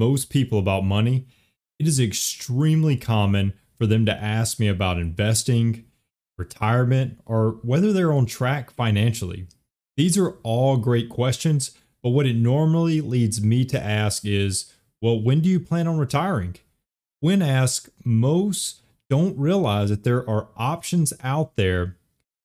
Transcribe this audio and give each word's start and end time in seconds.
most 0.00 0.30
people 0.30 0.58
about 0.58 0.82
money, 0.82 1.26
it 1.78 1.86
is 1.86 2.00
extremely 2.00 2.96
common 2.96 3.52
for 3.78 3.86
them 3.86 4.06
to 4.06 4.14
ask 4.14 4.58
me 4.58 4.66
about 4.66 4.98
investing, 4.98 5.84
retirement, 6.38 7.20
or 7.26 7.58
whether 7.62 7.92
they're 7.92 8.12
on 8.12 8.24
track 8.24 8.70
financially. 8.70 9.46
These 9.98 10.16
are 10.16 10.38
all 10.42 10.78
great 10.78 11.10
questions, 11.10 11.72
but 12.02 12.10
what 12.10 12.24
it 12.24 12.36
normally 12.36 13.02
leads 13.02 13.42
me 13.42 13.66
to 13.66 13.78
ask 13.78 14.24
is, 14.24 14.72
well, 15.02 15.20
when 15.20 15.40
do 15.42 15.50
you 15.50 15.60
plan 15.60 15.86
on 15.86 15.98
retiring? 15.98 16.56
When 17.20 17.42
asked, 17.42 17.90
most 18.02 18.80
don't 19.10 19.38
realize 19.38 19.90
that 19.90 20.04
there 20.04 20.28
are 20.28 20.48
options 20.56 21.12
out 21.22 21.56
there 21.56 21.98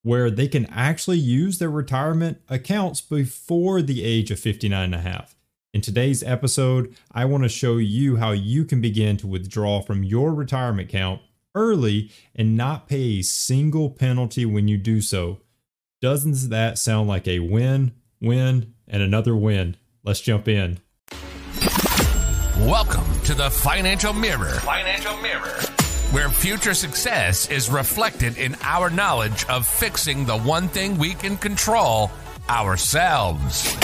where 0.04 0.30
they 0.30 0.50
can 0.50 0.66
actually 0.66 1.20
use 1.20 1.58
their 1.58 1.70
retirement 1.70 2.42
accounts 2.50 3.00
before 3.00 3.82
the 3.82 4.04
age 4.04 4.30
of 4.30 4.40
59 4.40 4.84
and 4.84 4.96
a 4.96 5.00
half. 5.00 5.35
In 5.76 5.82
today's 5.82 6.24
episode, 6.24 6.96
I 7.12 7.26
want 7.26 7.44
to 7.44 7.50
show 7.50 7.76
you 7.76 8.16
how 8.16 8.32
you 8.32 8.64
can 8.64 8.80
begin 8.80 9.18
to 9.18 9.28
withdraw 9.28 9.82
from 9.82 10.06
your 10.06 10.34
retirement 10.34 10.88
account 10.88 11.20
early 11.54 12.12
and 12.34 12.56
not 12.56 12.88
pay 12.88 13.20
a 13.20 13.22
single 13.22 13.90
penalty 13.90 14.46
when 14.46 14.70
you 14.70 14.78
do 14.78 15.02
so. 15.02 15.40
Doesn't 16.02 16.50
that 16.50 16.78
sound 16.78 17.10
like 17.10 17.28
a 17.28 17.40
win, 17.40 17.92
win, 18.22 18.74
and 18.88 19.04
another 19.04 19.36
win? 19.36 19.76
Let's 20.02 20.22
jump 20.22 20.48
in. 20.48 20.80
Welcome 22.60 23.20
to 23.26 23.34
the 23.34 23.50
Financial 23.50 24.14
Mirror. 24.14 24.62
Financial 24.62 25.18
Mirror. 25.18 25.60
Where 26.14 26.30
future 26.30 26.74
success 26.74 27.52
is 27.52 27.70
reflected 27.70 28.38
in 28.38 28.56
our 28.62 28.90
knowledge 28.90 29.44
of 29.48 29.68
fixing 29.68 30.24
the 30.24 30.40
one 30.40 30.70
thing 30.70 30.98
we 30.98 31.16
can 31.16 31.36
control 31.36 32.12
ourselves. 32.48 33.76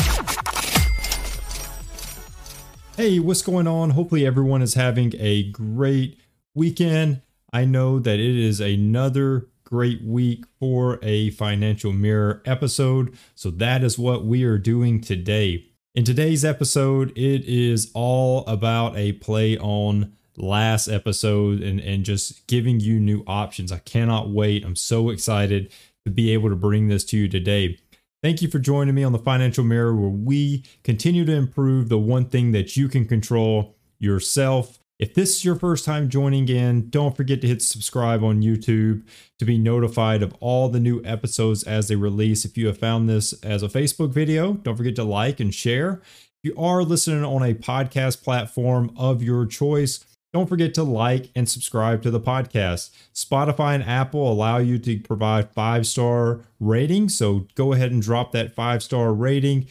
Hey, 3.01 3.17
what's 3.17 3.41
going 3.41 3.65
on? 3.65 3.89
Hopefully, 3.89 4.27
everyone 4.27 4.61
is 4.61 4.75
having 4.75 5.13
a 5.17 5.49
great 5.49 6.19
weekend. 6.53 7.23
I 7.51 7.65
know 7.65 7.97
that 7.97 8.19
it 8.19 8.35
is 8.35 8.59
another 8.59 9.47
great 9.63 10.03
week 10.03 10.45
for 10.59 10.99
a 11.01 11.31
Financial 11.31 11.93
Mirror 11.93 12.43
episode. 12.45 13.17
So, 13.33 13.49
that 13.49 13.83
is 13.83 13.97
what 13.97 14.25
we 14.25 14.43
are 14.43 14.59
doing 14.59 15.01
today. 15.01 15.65
In 15.95 16.03
today's 16.03 16.45
episode, 16.45 17.09
it 17.17 17.43
is 17.45 17.89
all 17.95 18.45
about 18.45 18.95
a 18.95 19.13
play 19.13 19.57
on 19.57 20.13
last 20.37 20.87
episode 20.87 21.63
and, 21.63 21.79
and 21.79 22.05
just 22.05 22.45
giving 22.45 22.79
you 22.79 22.99
new 22.99 23.23
options. 23.25 23.71
I 23.71 23.79
cannot 23.79 24.29
wait. 24.29 24.63
I'm 24.63 24.75
so 24.75 25.09
excited 25.09 25.73
to 26.05 26.11
be 26.11 26.33
able 26.33 26.49
to 26.49 26.55
bring 26.55 26.87
this 26.87 27.03
to 27.05 27.17
you 27.17 27.27
today. 27.27 27.79
Thank 28.23 28.43
you 28.43 28.49
for 28.49 28.59
joining 28.59 28.93
me 28.93 29.03
on 29.03 29.13
the 29.13 29.19
Financial 29.19 29.63
Mirror, 29.63 29.95
where 29.95 30.09
we 30.09 30.63
continue 30.83 31.25
to 31.25 31.33
improve 31.33 31.89
the 31.89 31.97
one 31.97 32.25
thing 32.25 32.51
that 32.51 32.77
you 32.77 32.87
can 32.87 33.07
control 33.07 33.75
yourself. 33.97 34.77
If 34.99 35.15
this 35.15 35.37
is 35.37 35.43
your 35.43 35.55
first 35.55 35.85
time 35.85 36.07
joining 36.07 36.47
in, 36.47 36.91
don't 36.91 37.17
forget 37.17 37.41
to 37.41 37.47
hit 37.47 37.63
subscribe 37.63 38.23
on 38.23 38.43
YouTube 38.43 39.07
to 39.39 39.45
be 39.45 39.57
notified 39.57 40.21
of 40.21 40.35
all 40.39 40.69
the 40.69 40.79
new 40.79 41.01
episodes 41.03 41.63
as 41.63 41.87
they 41.87 41.95
release. 41.95 42.45
If 42.45 42.59
you 42.59 42.67
have 42.67 42.77
found 42.77 43.09
this 43.09 43.33
as 43.41 43.63
a 43.63 43.67
Facebook 43.67 44.11
video, 44.11 44.53
don't 44.53 44.77
forget 44.77 44.95
to 44.97 45.03
like 45.03 45.39
and 45.39 45.51
share. 45.51 46.01
If 46.43 46.51
you 46.51 46.55
are 46.57 46.83
listening 46.83 47.25
on 47.25 47.41
a 47.41 47.55
podcast 47.55 48.23
platform 48.23 48.93
of 48.95 49.23
your 49.23 49.47
choice, 49.47 50.05
don't 50.33 50.47
forget 50.47 50.73
to 50.75 50.83
like 50.83 51.29
and 51.35 51.47
subscribe 51.49 52.01
to 52.03 52.11
the 52.11 52.19
podcast. 52.19 52.91
Spotify 53.13 53.75
and 53.75 53.83
Apple 53.83 54.31
allow 54.31 54.57
you 54.57 54.79
to 54.79 54.99
provide 54.99 55.51
five 55.51 55.85
star 55.85 56.41
ratings. 56.59 57.15
So 57.15 57.47
go 57.55 57.73
ahead 57.73 57.91
and 57.91 58.01
drop 58.01 58.31
that 58.31 58.55
five 58.55 58.81
star 58.81 59.13
rating. 59.13 59.67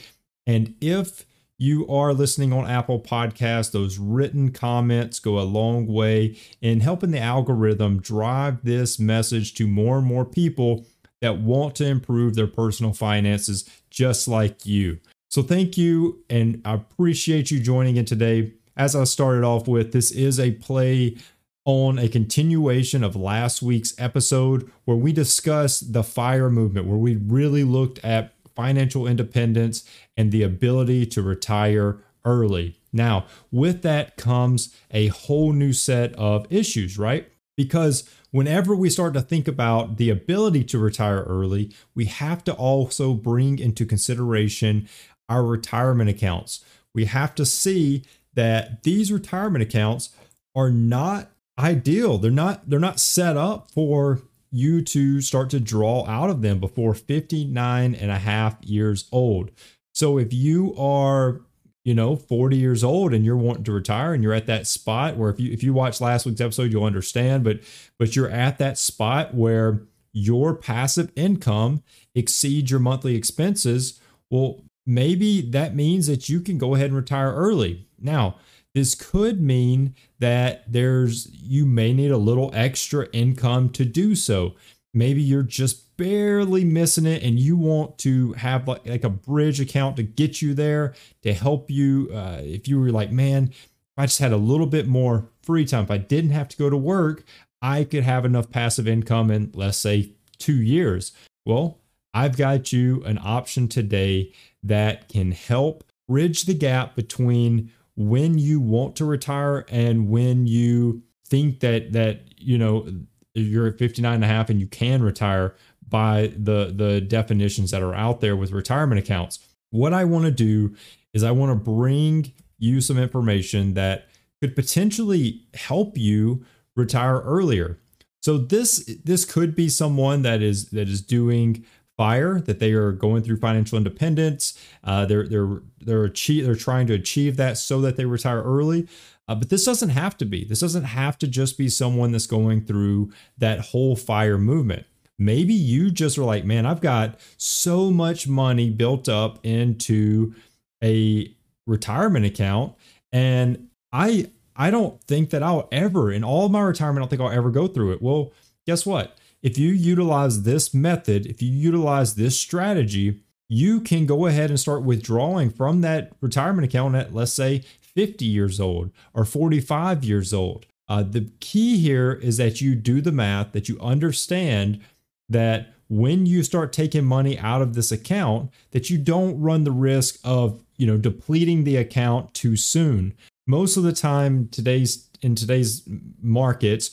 And 0.46 0.74
if 0.80 1.24
you 1.56 1.86
are 1.88 2.14
listening 2.14 2.52
on 2.52 2.68
Apple 2.68 3.00
Podcasts, 3.00 3.70
those 3.70 3.98
written 3.98 4.50
comments 4.50 5.18
go 5.18 5.38
a 5.38 5.42
long 5.42 5.86
way 5.86 6.36
in 6.60 6.80
helping 6.80 7.10
the 7.10 7.20
algorithm 7.20 8.00
drive 8.00 8.64
this 8.64 8.98
message 8.98 9.54
to 9.54 9.66
more 9.66 9.98
and 9.98 10.06
more 10.06 10.24
people 10.24 10.86
that 11.20 11.38
want 11.38 11.74
to 11.76 11.86
improve 11.86 12.34
their 12.34 12.46
personal 12.46 12.94
finances 12.94 13.68
just 13.90 14.26
like 14.26 14.64
you. 14.64 14.98
So, 15.28 15.42
thank 15.42 15.78
you, 15.78 16.24
and 16.28 16.60
I 16.64 16.74
appreciate 16.74 17.50
you 17.50 17.60
joining 17.60 17.96
in 17.96 18.04
today. 18.04 18.54
As 18.76 18.96
I 18.96 19.04
started 19.04 19.44
off 19.44 19.68
with, 19.68 19.92
this 19.92 20.10
is 20.10 20.38
a 20.38 20.52
play 20.52 21.16
on 21.64 21.98
a 21.98 22.08
continuation 22.08 23.04
of 23.04 23.14
last 23.14 23.62
week's 23.62 23.94
episode 23.98 24.70
where 24.84 24.96
we 24.96 25.12
discussed 25.12 25.92
the 25.92 26.02
FIRE 26.02 26.50
movement, 26.50 26.86
where 26.86 26.96
we 26.96 27.16
really 27.16 27.64
looked 27.64 28.02
at 28.04 28.32
financial 28.56 29.06
independence 29.06 29.84
and 30.16 30.32
the 30.32 30.42
ability 30.42 31.06
to 31.06 31.22
retire 31.22 31.98
early. 32.24 32.76
Now, 32.92 33.26
with 33.50 33.82
that 33.82 34.16
comes 34.16 34.74
a 34.90 35.08
whole 35.08 35.52
new 35.52 35.72
set 35.72 36.14
of 36.14 36.46
issues, 36.50 36.98
right? 36.98 37.30
Because 37.56 38.08
whenever 38.30 38.74
we 38.74 38.90
start 38.90 39.14
to 39.14 39.20
think 39.20 39.46
about 39.46 39.96
the 39.96 40.10
ability 40.10 40.64
to 40.64 40.78
retire 40.78 41.22
early, 41.22 41.74
we 41.94 42.06
have 42.06 42.42
to 42.44 42.54
also 42.54 43.14
bring 43.14 43.58
into 43.58 43.84
consideration 43.84 44.88
our 45.28 45.44
retirement 45.44 46.10
accounts. 46.10 46.64
We 46.94 47.04
have 47.04 47.34
to 47.36 47.46
see 47.46 48.04
that 48.34 48.82
these 48.82 49.12
retirement 49.12 49.62
accounts 49.62 50.10
are 50.54 50.70
not 50.70 51.30
ideal. 51.58 52.18
They're 52.18 52.30
not 52.30 52.68
they're 52.68 52.78
not 52.78 53.00
set 53.00 53.36
up 53.36 53.70
for 53.70 54.22
you 54.50 54.82
to 54.82 55.20
start 55.20 55.50
to 55.50 55.60
draw 55.60 56.04
out 56.06 56.30
of 56.30 56.42
them 56.42 56.58
before 56.58 56.94
59 56.94 57.94
and 57.94 58.10
a 58.10 58.18
half 58.18 58.56
years 58.62 59.08
old. 59.12 59.50
So 59.92 60.18
if 60.18 60.32
you 60.32 60.74
are, 60.76 61.42
you 61.84 61.94
know, 61.94 62.16
40 62.16 62.56
years 62.56 62.82
old 62.82 63.14
and 63.14 63.24
you're 63.24 63.36
wanting 63.36 63.64
to 63.64 63.72
retire 63.72 64.12
and 64.12 64.22
you're 64.22 64.32
at 64.32 64.46
that 64.46 64.66
spot 64.66 65.16
where 65.16 65.30
if 65.30 65.38
you 65.38 65.52
if 65.52 65.62
you 65.62 65.72
watch 65.72 66.00
last 66.00 66.26
week's 66.26 66.40
episode, 66.40 66.72
you'll 66.72 66.84
understand, 66.84 67.44
but 67.44 67.60
but 67.98 68.16
you're 68.16 68.30
at 68.30 68.58
that 68.58 68.78
spot 68.78 69.34
where 69.34 69.82
your 70.12 70.54
passive 70.54 71.12
income 71.14 71.82
exceeds 72.14 72.70
your 72.70 72.80
monthly 72.80 73.14
expenses, 73.14 74.00
well, 74.30 74.64
maybe 74.86 75.40
that 75.40 75.74
means 75.74 76.06
that 76.06 76.28
you 76.28 76.40
can 76.40 76.58
go 76.58 76.74
ahead 76.74 76.86
and 76.86 76.96
retire 76.96 77.32
early. 77.32 77.86
Now, 77.98 78.36
this 78.74 78.94
could 78.94 79.40
mean 79.40 79.94
that 80.20 80.70
there's 80.70 81.28
you 81.32 81.66
may 81.66 81.92
need 81.92 82.10
a 82.10 82.16
little 82.16 82.50
extra 82.54 83.08
income 83.12 83.70
to 83.70 83.84
do 83.84 84.14
so. 84.14 84.54
Maybe 84.94 85.22
you're 85.22 85.42
just 85.42 85.96
barely 85.96 86.64
missing 86.64 87.06
it 87.06 87.22
and 87.22 87.38
you 87.38 87.56
want 87.56 87.98
to 87.98 88.32
have 88.34 88.66
like, 88.66 88.86
like 88.86 89.04
a 89.04 89.10
bridge 89.10 89.60
account 89.60 89.96
to 89.96 90.02
get 90.02 90.40
you 90.40 90.54
there 90.54 90.94
to 91.22 91.32
help 91.32 91.70
you 91.70 92.10
uh, 92.14 92.40
if 92.40 92.68
you 92.68 92.80
were 92.80 92.90
like, 92.90 93.12
man, 93.12 93.52
I 93.96 94.06
just 94.06 94.18
had 94.18 94.32
a 94.32 94.36
little 94.36 94.66
bit 94.66 94.86
more 94.86 95.28
free 95.42 95.64
time, 95.64 95.84
if 95.84 95.90
I 95.90 95.98
didn't 95.98 96.30
have 96.30 96.48
to 96.48 96.56
go 96.56 96.70
to 96.70 96.76
work, 96.76 97.24
I 97.60 97.84
could 97.84 98.04
have 98.04 98.24
enough 98.24 98.50
passive 98.50 98.88
income 98.88 99.30
in 99.30 99.50
let's 99.54 99.78
say 99.78 100.12
2 100.38 100.54
years. 100.54 101.12
Well, 101.44 101.79
I've 102.12 102.36
got 102.36 102.72
you 102.72 103.02
an 103.04 103.18
option 103.22 103.68
today 103.68 104.32
that 104.62 105.08
can 105.08 105.32
help 105.32 105.84
bridge 106.08 106.44
the 106.44 106.54
gap 106.54 106.96
between 106.96 107.70
when 107.96 108.38
you 108.38 108.60
want 108.60 108.96
to 108.96 109.04
retire 109.04 109.64
and 109.68 110.08
when 110.08 110.46
you 110.46 111.02
think 111.26 111.60
that 111.60 111.92
that 111.92 112.22
you 112.36 112.58
know 112.58 112.88
you're 113.34 113.68
at 113.68 113.78
59 113.78 114.14
and 114.14 114.24
a 114.24 114.26
half 114.26 114.50
and 114.50 114.60
you 114.60 114.66
can 114.66 115.02
retire 115.02 115.54
by 115.88 116.32
the 116.36 116.72
the 116.74 117.00
definitions 117.00 117.70
that 117.70 117.82
are 117.82 117.94
out 117.94 118.20
there 118.20 118.36
with 118.36 118.52
retirement 118.52 118.98
accounts. 118.98 119.38
What 119.70 119.92
i 119.92 120.04
want 120.04 120.24
to 120.24 120.30
do 120.30 120.74
is 121.12 121.22
i 121.22 121.30
want 121.30 121.50
to 121.50 121.70
bring 121.70 122.32
you 122.58 122.80
some 122.80 122.98
information 122.98 123.74
that 123.74 124.06
could 124.40 124.54
potentially 124.56 125.42
help 125.54 125.96
you 125.96 126.44
retire 126.76 127.20
earlier. 127.20 127.78
So 128.22 128.38
this 128.38 128.84
this 129.04 129.24
could 129.24 129.54
be 129.54 129.68
someone 129.68 130.22
that 130.22 130.42
is 130.42 130.70
that 130.70 130.88
is 130.88 131.02
doing 131.02 131.64
fire 132.00 132.40
that 132.40 132.60
they 132.60 132.72
are 132.72 132.92
going 132.92 133.22
through 133.22 133.36
financial 133.36 133.76
independence. 133.76 134.58
Uh, 134.82 135.04
they're 135.04 135.28
they're 135.28 135.60
they're 135.84 136.04
achieve 136.04 136.46
they're 136.46 136.54
trying 136.54 136.86
to 136.86 136.94
achieve 136.94 137.36
that 137.36 137.58
so 137.58 137.78
that 137.82 137.98
they 137.98 138.06
retire 138.06 138.42
early. 138.42 138.88
Uh, 139.28 139.34
but 139.34 139.50
this 139.50 139.66
doesn't 139.66 139.90
have 139.90 140.16
to 140.16 140.24
be. 140.24 140.42
This 140.42 140.60
doesn't 140.60 140.84
have 140.84 141.18
to 141.18 141.28
just 141.28 141.58
be 141.58 141.68
someone 141.68 142.10
that's 142.10 142.26
going 142.26 142.64
through 142.64 143.12
that 143.36 143.60
whole 143.60 143.96
fire 143.96 144.38
movement. 144.38 144.86
Maybe 145.18 145.52
you 145.52 145.90
just 145.90 146.16
are 146.16 146.24
like, 146.24 146.46
man, 146.46 146.64
I've 146.64 146.80
got 146.80 147.20
so 147.36 147.90
much 147.90 148.26
money 148.26 148.70
built 148.70 149.06
up 149.06 149.38
into 149.44 150.34
a 150.82 151.30
retirement 151.66 152.24
account, 152.24 152.76
and 153.12 153.68
I 153.92 154.30
I 154.56 154.70
don't 154.70 154.98
think 155.04 155.28
that 155.30 155.42
I'll 155.42 155.68
ever 155.70 156.10
in 156.10 156.24
all 156.24 156.48
my 156.48 156.62
retirement, 156.62 157.00
I 157.00 157.02
don't 157.02 157.10
think 157.10 157.20
I'll 157.20 157.36
ever 157.36 157.50
go 157.50 157.66
through 157.66 157.92
it. 157.92 158.00
Well, 158.00 158.32
guess 158.66 158.86
what? 158.86 159.18
If 159.42 159.58
you 159.58 159.70
utilize 159.70 160.42
this 160.42 160.74
method, 160.74 161.26
if 161.26 161.40
you 161.42 161.50
utilize 161.50 162.14
this 162.14 162.38
strategy, 162.38 163.22
you 163.48 163.80
can 163.80 164.06
go 164.06 164.26
ahead 164.26 164.50
and 164.50 164.60
start 164.60 164.82
withdrawing 164.82 165.50
from 165.50 165.80
that 165.80 166.12
retirement 166.20 166.64
account 166.64 166.94
at, 166.94 167.14
let's 167.14 167.32
say, 167.32 167.62
50 167.80 168.24
years 168.24 168.60
old 168.60 168.90
or 169.12 169.24
45 169.24 170.04
years 170.04 170.32
old. 170.32 170.66
Uh, 170.88 171.02
the 171.02 171.30
key 171.40 171.78
here 171.78 172.12
is 172.12 172.36
that 172.36 172.60
you 172.60 172.74
do 172.74 173.00
the 173.00 173.12
math, 173.12 173.52
that 173.52 173.68
you 173.68 173.78
understand 173.80 174.80
that 175.28 175.74
when 175.88 176.26
you 176.26 176.42
start 176.42 176.72
taking 176.72 177.04
money 177.04 177.38
out 177.38 177.62
of 177.62 177.74
this 177.74 177.90
account, 177.90 178.50
that 178.70 178.90
you 178.90 178.98
don't 178.98 179.40
run 179.40 179.64
the 179.64 179.72
risk 179.72 180.18
of 180.24 180.62
you 180.76 180.86
know 180.86 180.96
depleting 180.96 181.64
the 181.64 181.76
account 181.76 182.32
too 182.32 182.56
soon. 182.56 183.14
most 183.46 183.76
of 183.76 183.82
the 183.82 183.92
time 183.92 184.48
today's 184.48 185.08
in 185.20 185.34
today's 185.34 185.82
markets 186.22 186.90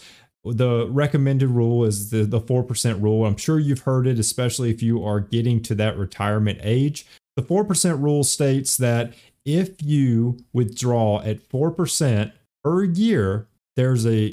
the 0.53 0.87
recommended 0.89 1.49
rule 1.49 1.85
is 1.85 2.09
the, 2.09 2.23
the 2.23 2.39
4% 2.39 3.01
rule. 3.01 3.25
I'm 3.25 3.37
sure 3.37 3.59
you've 3.59 3.81
heard 3.81 4.07
it, 4.07 4.19
especially 4.19 4.69
if 4.69 4.81
you 4.81 5.03
are 5.03 5.19
getting 5.19 5.61
to 5.63 5.75
that 5.75 5.97
retirement 5.97 6.59
age. 6.61 7.05
The 7.35 7.43
4% 7.43 8.01
rule 8.01 8.23
states 8.23 8.77
that 8.77 9.13
if 9.45 9.81
you 9.81 10.37
withdraw 10.53 11.21
at 11.21 11.47
4% 11.47 12.31
per 12.63 12.83
year, 12.83 13.47
there's 13.75 14.05
a 14.05 14.31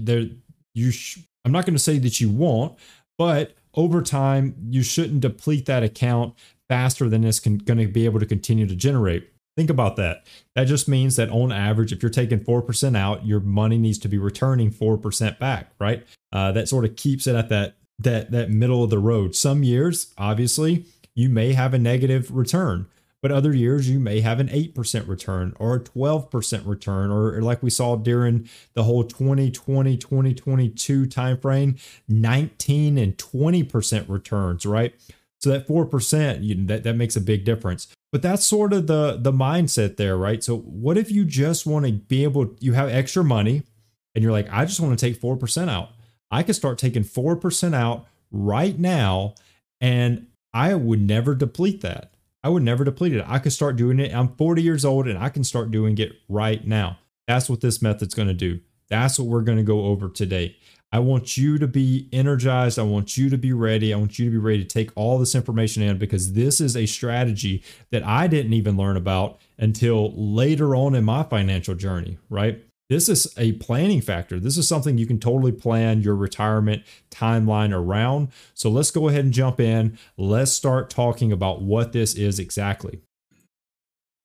there 0.00 0.26
you 0.74 0.90
sh- 0.90 1.20
I'm 1.44 1.52
not 1.52 1.66
going 1.66 1.74
to 1.74 1.82
say 1.82 1.98
that 1.98 2.20
you 2.20 2.30
won't, 2.30 2.76
but 3.18 3.54
over 3.74 4.02
time 4.02 4.56
you 4.70 4.82
shouldn't 4.82 5.20
deplete 5.20 5.66
that 5.66 5.82
account 5.82 6.34
faster 6.68 7.08
than 7.08 7.24
it's 7.24 7.38
con- 7.38 7.58
going 7.58 7.78
to 7.78 7.86
be 7.86 8.06
able 8.06 8.18
to 8.20 8.26
continue 8.26 8.66
to 8.66 8.74
generate. 8.74 9.30
Think 9.56 9.70
about 9.70 9.96
that. 9.96 10.26
That 10.54 10.64
just 10.64 10.86
means 10.86 11.16
that 11.16 11.30
on 11.30 11.50
average, 11.50 11.90
if 11.90 12.02
you're 12.02 12.10
taking 12.10 12.40
4% 12.40 12.96
out, 12.96 13.24
your 13.24 13.40
money 13.40 13.78
needs 13.78 13.98
to 13.98 14.08
be 14.08 14.18
returning 14.18 14.70
4% 14.70 15.38
back, 15.38 15.70
right? 15.78 16.06
Uh, 16.30 16.52
that 16.52 16.68
sort 16.68 16.84
of 16.84 16.96
keeps 16.96 17.26
it 17.26 17.34
at 17.34 17.48
that 17.48 17.76
that 17.98 18.30
that 18.30 18.50
middle 18.50 18.84
of 18.84 18.90
the 18.90 18.98
road. 18.98 19.34
Some 19.34 19.62
years, 19.62 20.12
obviously, 20.18 20.84
you 21.14 21.30
may 21.30 21.54
have 21.54 21.72
a 21.72 21.78
negative 21.78 22.30
return, 22.30 22.86
but 23.22 23.32
other 23.32 23.54
years 23.54 23.88
you 23.88 23.98
may 23.98 24.20
have 24.20 24.38
an 24.38 24.48
8% 24.48 25.08
return 25.08 25.54
or 25.58 25.76
a 25.76 25.80
12% 25.80 26.66
return 26.66 27.10
or, 27.10 27.34
or 27.34 27.40
like 27.40 27.62
we 27.62 27.70
saw 27.70 27.96
during 27.96 28.48
the 28.74 28.84
whole 28.84 29.02
2020 29.02 29.96
2022 29.96 31.06
timeframe, 31.06 31.80
19 32.06 32.98
and 32.98 33.16
20% 33.16 34.08
returns, 34.10 34.66
right? 34.66 34.94
So 35.38 35.50
that 35.50 35.66
4%, 35.66 36.44
you, 36.44 36.66
that, 36.66 36.82
that 36.82 36.96
makes 36.96 37.16
a 37.16 37.20
big 37.20 37.44
difference. 37.44 37.88
But 38.12 38.22
that's 38.22 38.46
sort 38.46 38.72
of 38.72 38.86
the 38.86 39.18
the 39.20 39.32
mindset 39.32 39.96
there, 39.96 40.16
right? 40.16 40.42
So 40.42 40.58
what 40.58 40.96
if 40.96 41.10
you 41.10 41.24
just 41.24 41.66
want 41.66 41.86
to 41.86 41.92
be 41.92 42.24
able 42.24 42.56
you 42.60 42.72
have 42.72 42.88
extra 42.88 43.24
money 43.24 43.62
and 44.14 44.22
you're 44.22 44.32
like, 44.32 44.48
I 44.50 44.64
just 44.64 44.80
want 44.80 44.98
to 44.98 45.06
take 45.06 45.20
4% 45.20 45.68
out. 45.68 45.90
I 46.30 46.42
could 46.42 46.56
start 46.56 46.78
taking 46.78 47.04
4% 47.04 47.74
out 47.74 48.06
right 48.30 48.78
now 48.78 49.34
and 49.80 50.26
I 50.54 50.74
would 50.74 51.00
never 51.00 51.34
deplete 51.34 51.82
that. 51.82 52.14
I 52.42 52.48
would 52.48 52.62
never 52.62 52.84
deplete 52.84 53.12
it. 53.12 53.24
I 53.26 53.38
could 53.38 53.52
start 53.52 53.76
doing 53.76 53.98
it. 53.98 54.14
I'm 54.14 54.28
40 54.36 54.62
years 54.62 54.84
old 54.84 55.06
and 55.06 55.18
I 55.18 55.28
can 55.28 55.44
start 55.44 55.70
doing 55.70 55.98
it 55.98 56.12
right 56.28 56.66
now. 56.66 56.98
That's 57.26 57.50
what 57.50 57.60
this 57.60 57.82
method's 57.82 58.14
going 58.14 58.28
to 58.28 58.34
do. 58.34 58.60
That's 58.88 59.18
what 59.18 59.28
we're 59.28 59.42
going 59.42 59.58
to 59.58 59.64
go 59.64 59.86
over 59.86 60.08
today. 60.08 60.56
I 60.96 60.98
want 60.98 61.36
you 61.36 61.58
to 61.58 61.66
be 61.66 62.08
energized. 62.10 62.78
I 62.78 62.82
want 62.82 63.18
you 63.18 63.28
to 63.28 63.36
be 63.36 63.52
ready. 63.52 63.92
I 63.92 63.98
want 63.98 64.18
you 64.18 64.24
to 64.24 64.30
be 64.30 64.38
ready 64.38 64.64
to 64.64 64.64
take 64.64 64.90
all 64.94 65.18
this 65.18 65.34
information 65.34 65.82
in 65.82 65.98
because 65.98 66.32
this 66.32 66.58
is 66.58 66.74
a 66.74 66.86
strategy 66.86 67.62
that 67.90 68.02
I 68.02 68.26
didn't 68.28 68.54
even 68.54 68.78
learn 68.78 68.96
about 68.96 69.38
until 69.58 70.14
later 70.16 70.74
on 70.74 70.94
in 70.94 71.04
my 71.04 71.22
financial 71.22 71.74
journey, 71.74 72.16
right? 72.30 72.64
This 72.88 73.10
is 73.10 73.30
a 73.36 73.52
planning 73.52 74.00
factor. 74.00 74.40
This 74.40 74.56
is 74.56 74.66
something 74.66 74.96
you 74.96 75.06
can 75.06 75.20
totally 75.20 75.52
plan 75.52 76.00
your 76.00 76.16
retirement 76.16 76.82
timeline 77.10 77.74
around. 77.74 78.28
So 78.54 78.70
let's 78.70 78.90
go 78.90 79.10
ahead 79.10 79.24
and 79.26 79.34
jump 79.34 79.60
in. 79.60 79.98
Let's 80.16 80.52
start 80.52 80.88
talking 80.88 81.30
about 81.30 81.60
what 81.60 81.92
this 81.92 82.14
is 82.14 82.38
exactly. 82.38 83.02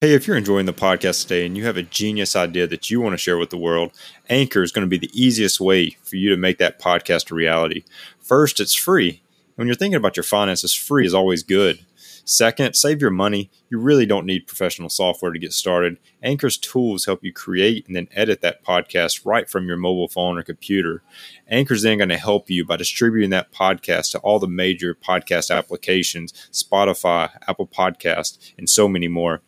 Hey, 0.03 0.15
if 0.15 0.25
you're 0.25 0.35
enjoying 0.35 0.65
the 0.65 0.73
podcast 0.73 1.21
today 1.21 1.45
and 1.45 1.55
you 1.55 1.65
have 1.65 1.77
a 1.77 1.83
genius 1.83 2.35
idea 2.35 2.65
that 2.65 2.89
you 2.89 2.99
want 2.99 3.13
to 3.13 3.19
share 3.19 3.37
with 3.37 3.51
the 3.51 3.57
world, 3.59 3.91
Anchor 4.31 4.63
is 4.63 4.71
going 4.71 4.81
to 4.81 4.89
be 4.89 4.97
the 4.97 5.11
easiest 5.13 5.59
way 5.59 5.91
for 6.01 6.15
you 6.15 6.31
to 6.31 6.37
make 6.37 6.57
that 6.57 6.79
podcast 6.79 7.29
a 7.29 7.35
reality. 7.35 7.83
First, 8.19 8.59
it's 8.59 8.73
free. 8.73 9.21
When 9.53 9.67
you're 9.67 9.75
thinking 9.75 9.97
about 9.97 10.17
your 10.17 10.23
finances, 10.23 10.73
free 10.73 11.05
is 11.05 11.13
always 11.13 11.43
good. 11.43 11.85
Second, 12.25 12.73
save 12.73 12.99
your 12.99 13.11
money. 13.11 13.51
You 13.69 13.77
really 13.77 14.07
don't 14.07 14.25
need 14.25 14.47
professional 14.47 14.89
software 14.89 15.33
to 15.33 15.37
get 15.37 15.53
started. 15.53 15.99
Anchor's 16.23 16.57
tools 16.57 17.05
help 17.05 17.23
you 17.23 17.31
create 17.31 17.85
and 17.85 17.95
then 17.95 18.07
edit 18.11 18.41
that 18.41 18.65
podcast 18.65 19.23
right 19.23 19.47
from 19.47 19.67
your 19.67 19.77
mobile 19.77 20.07
phone 20.07 20.35
or 20.35 20.41
computer. 20.41 21.03
Anchor's 21.47 21.83
then 21.83 21.99
going 21.99 22.09
to 22.09 22.17
help 22.17 22.49
you 22.49 22.65
by 22.65 22.75
distributing 22.75 23.29
that 23.29 23.51
podcast 23.51 24.13
to 24.13 24.19
all 24.21 24.39
the 24.39 24.47
major 24.47 24.95
podcast 24.95 25.55
applications, 25.55 26.33
Spotify, 26.51 27.29
Apple 27.47 27.67
Podcast, 27.67 28.51
and 28.57 28.67
so 28.67 28.87
many 28.87 29.07
more. 29.07 29.43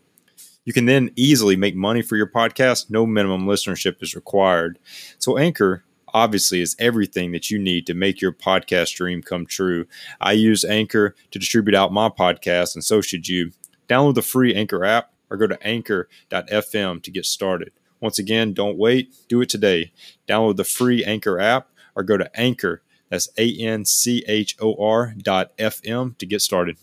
You 0.65 0.73
can 0.73 0.85
then 0.85 1.11
easily 1.15 1.55
make 1.55 1.75
money 1.75 2.01
for 2.01 2.15
your 2.15 2.29
podcast. 2.29 2.89
No 2.89 3.05
minimum 3.05 3.45
listenership 3.45 4.01
is 4.01 4.15
required. 4.15 4.79
So, 5.19 5.37
Anchor 5.37 5.83
obviously 6.13 6.61
is 6.61 6.75
everything 6.79 7.31
that 7.31 7.49
you 7.49 7.57
need 7.59 7.87
to 7.87 7.93
make 7.93 8.21
your 8.21 8.31
podcast 8.31 8.95
dream 8.95 9.21
come 9.21 9.45
true. 9.45 9.85
I 10.21 10.33
use 10.33 10.63
Anchor 10.63 11.15
to 11.31 11.39
distribute 11.39 11.75
out 11.75 11.91
my 11.91 12.09
podcast, 12.09 12.75
and 12.75 12.83
so 12.83 13.01
should 13.01 13.27
you. 13.27 13.51
Download 13.89 14.15
the 14.15 14.21
free 14.21 14.55
Anchor 14.55 14.85
app 14.85 15.11
or 15.29 15.35
go 15.37 15.47
to 15.47 15.61
anchor.fm 15.61 17.03
to 17.03 17.11
get 17.11 17.25
started. 17.25 17.71
Once 17.99 18.17
again, 18.17 18.53
don't 18.53 18.77
wait, 18.77 19.13
do 19.27 19.41
it 19.41 19.49
today. 19.49 19.91
Download 20.27 20.55
the 20.55 20.63
free 20.63 21.03
Anchor 21.03 21.39
app 21.39 21.69
or 21.95 22.03
go 22.03 22.17
to 22.17 22.29
Anchor. 22.39 22.81
That's 23.09 23.29
A 23.37 23.55
N 23.57 23.85
C 23.85 24.23
H 24.27 24.55
O 24.61 24.75
R 24.75 25.13
dot 25.17 25.55
FM 25.57 26.17
to 26.17 26.25
get 26.25 26.41
started. 26.41 26.77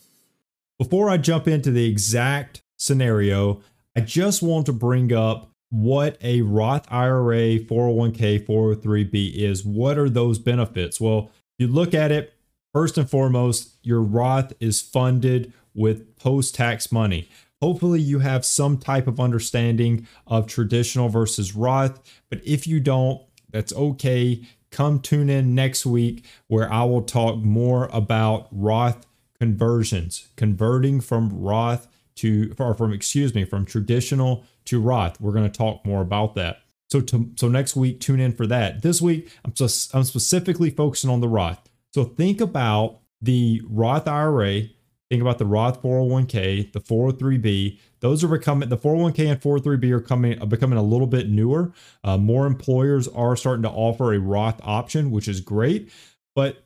Before 0.78 1.10
I 1.10 1.16
jump 1.16 1.48
into 1.48 1.70
the 1.70 1.86
exact 1.86 2.62
scenario, 2.76 3.60
I 3.96 4.00
just 4.00 4.42
want 4.42 4.66
to 4.66 4.72
bring 4.72 5.12
up 5.12 5.50
what 5.70 6.16
a 6.20 6.42
Roth 6.42 6.86
IRA, 6.90 7.58
401k, 7.60 8.46
403b 8.46 9.34
is. 9.34 9.64
What 9.64 9.98
are 9.98 10.08
those 10.08 10.38
benefits? 10.38 11.00
Well, 11.00 11.30
you 11.58 11.68
look 11.68 11.94
at 11.94 12.10
it, 12.12 12.34
first 12.72 12.98
and 12.98 13.08
foremost, 13.08 13.76
your 13.82 14.02
Roth 14.02 14.52
is 14.60 14.80
funded 14.80 15.52
with 15.74 16.16
post 16.16 16.54
tax 16.54 16.90
money. 16.90 17.28
Hopefully, 17.62 18.00
you 18.00 18.20
have 18.20 18.44
some 18.44 18.78
type 18.78 19.06
of 19.06 19.20
understanding 19.20 20.06
of 20.26 20.46
traditional 20.46 21.08
versus 21.08 21.54
Roth, 21.54 22.00
but 22.30 22.40
if 22.44 22.66
you 22.66 22.80
don't, 22.80 23.20
that's 23.50 23.72
okay. 23.72 24.42
Come 24.70 25.00
tune 25.00 25.28
in 25.28 25.54
next 25.54 25.84
week 25.84 26.24
where 26.46 26.72
I 26.72 26.84
will 26.84 27.02
talk 27.02 27.36
more 27.38 27.88
about 27.92 28.48
Roth 28.50 29.06
conversions, 29.38 30.28
converting 30.36 31.00
from 31.00 31.40
Roth 31.40 31.88
to 32.20 32.54
from 32.54 32.92
excuse 32.92 33.34
me 33.34 33.44
from 33.44 33.64
traditional 33.64 34.44
to 34.66 34.80
Roth. 34.80 35.20
We're 35.20 35.32
going 35.32 35.50
to 35.50 35.56
talk 35.56 35.84
more 35.84 36.02
about 36.02 36.34
that. 36.34 36.58
So 36.90 37.00
to, 37.00 37.30
so 37.36 37.48
next 37.48 37.76
week 37.76 38.00
tune 38.00 38.20
in 38.20 38.32
for 38.32 38.46
that. 38.46 38.82
This 38.82 39.00
week 39.00 39.30
I'm 39.44 39.52
just 39.52 39.94
I'm 39.94 40.04
specifically 40.04 40.70
focusing 40.70 41.10
on 41.10 41.20
the 41.20 41.28
Roth. 41.28 41.68
So 41.94 42.04
think 42.04 42.40
about 42.40 43.00
the 43.22 43.62
Roth 43.68 44.06
IRA, 44.06 44.62
think 45.08 45.22
about 45.22 45.38
the 45.38 45.46
Roth 45.46 45.82
401k, 45.82 46.72
the 46.72 46.80
403b. 46.80 47.78
Those 48.00 48.22
are 48.22 48.28
becoming 48.28 48.68
the 48.68 48.78
401k 48.78 49.30
and 49.30 49.40
403b 49.40 49.90
are 49.90 50.00
coming 50.00 50.40
are 50.40 50.46
becoming 50.46 50.78
a 50.78 50.82
little 50.82 51.06
bit 51.06 51.28
newer. 51.28 51.72
Uh, 52.04 52.18
more 52.18 52.46
employers 52.46 53.08
are 53.08 53.36
starting 53.36 53.62
to 53.62 53.70
offer 53.70 54.12
a 54.12 54.18
Roth 54.18 54.60
option, 54.62 55.10
which 55.10 55.28
is 55.28 55.40
great. 55.40 55.90
But 56.34 56.64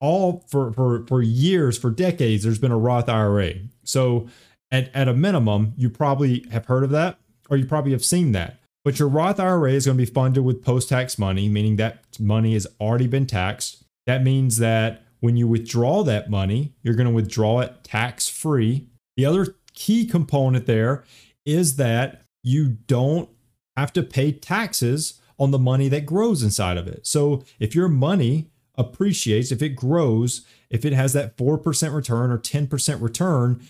all 0.00 0.44
for 0.48 0.72
for 0.72 1.06
for 1.06 1.22
years, 1.22 1.78
for 1.78 1.90
decades, 1.90 2.44
there's 2.44 2.58
been 2.58 2.72
a 2.72 2.78
Roth 2.78 3.08
IRA. 3.08 3.54
So 3.84 4.28
at, 4.74 4.90
at 4.92 5.06
a 5.06 5.14
minimum, 5.14 5.72
you 5.76 5.88
probably 5.88 6.46
have 6.50 6.66
heard 6.66 6.82
of 6.82 6.90
that 6.90 7.16
or 7.48 7.56
you 7.56 7.64
probably 7.64 7.92
have 7.92 8.04
seen 8.04 8.32
that. 8.32 8.58
But 8.84 8.98
your 8.98 9.08
Roth 9.08 9.38
IRA 9.38 9.70
is 9.70 9.86
going 9.86 9.96
to 9.96 10.04
be 10.04 10.10
funded 10.10 10.44
with 10.44 10.64
post 10.64 10.88
tax 10.88 11.16
money, 11.16 11.48
meaning 11.48 11.76
that 11.76 12.04
money 12.18 12.54
has 12.54 12.66
already 12.80 13.06
been 13.06 13.26
taxed. 13.26 13.84
That 14.06 14.24
means 14.24 14.58
that 14.58 15.04
when 15.20 15.36
you 15.36 15.46
withdraw 15.46 16.02
that 16.02 16.28
money, 16.28 16.74
you're 16.82 16.94
going 16.94 17.06
to 17.06 17.14
withdraw 17.14 17.60
it 17.60 17.84
tax 17.84 18.28
free. 18.28 18.88
The 19.16 19.24
other 19.24 19.54
key 19.74 20.06
component 20.06 20.66
there 20.66 21.04
is 21.46 21.76
that 21.76 22.22
you 22.42 22.68
don't 22.68 23.28
have 23.76 23.92
to 23.92 24.02
pay 24.02 24.32
taxes 24.32 25.20
on 25.38 25.52
the 25.52 25.58
money 25.58 25.88
that 25.88 26.04
grows 26.04 26.42
inside 26.42 26.76
of 26.76 26.88
it. 26.88 27.06
So 27.06 27.44
if 27.58 27.74
your 27.74 27.88
money 27.88 28.50
appreciates, 28.76 29.52
if 29.52 29.62
it 29.62 29.70
grows, 29.70 30.44
if 30.68 30.84
it 30.84 30.92
has 30.92 31.12
that 31.12 31.36
4% 31.36 31.94
return 31.94 32.30
or 32.30 32.38
10% 32.38 33.00
return, 33.00 33.62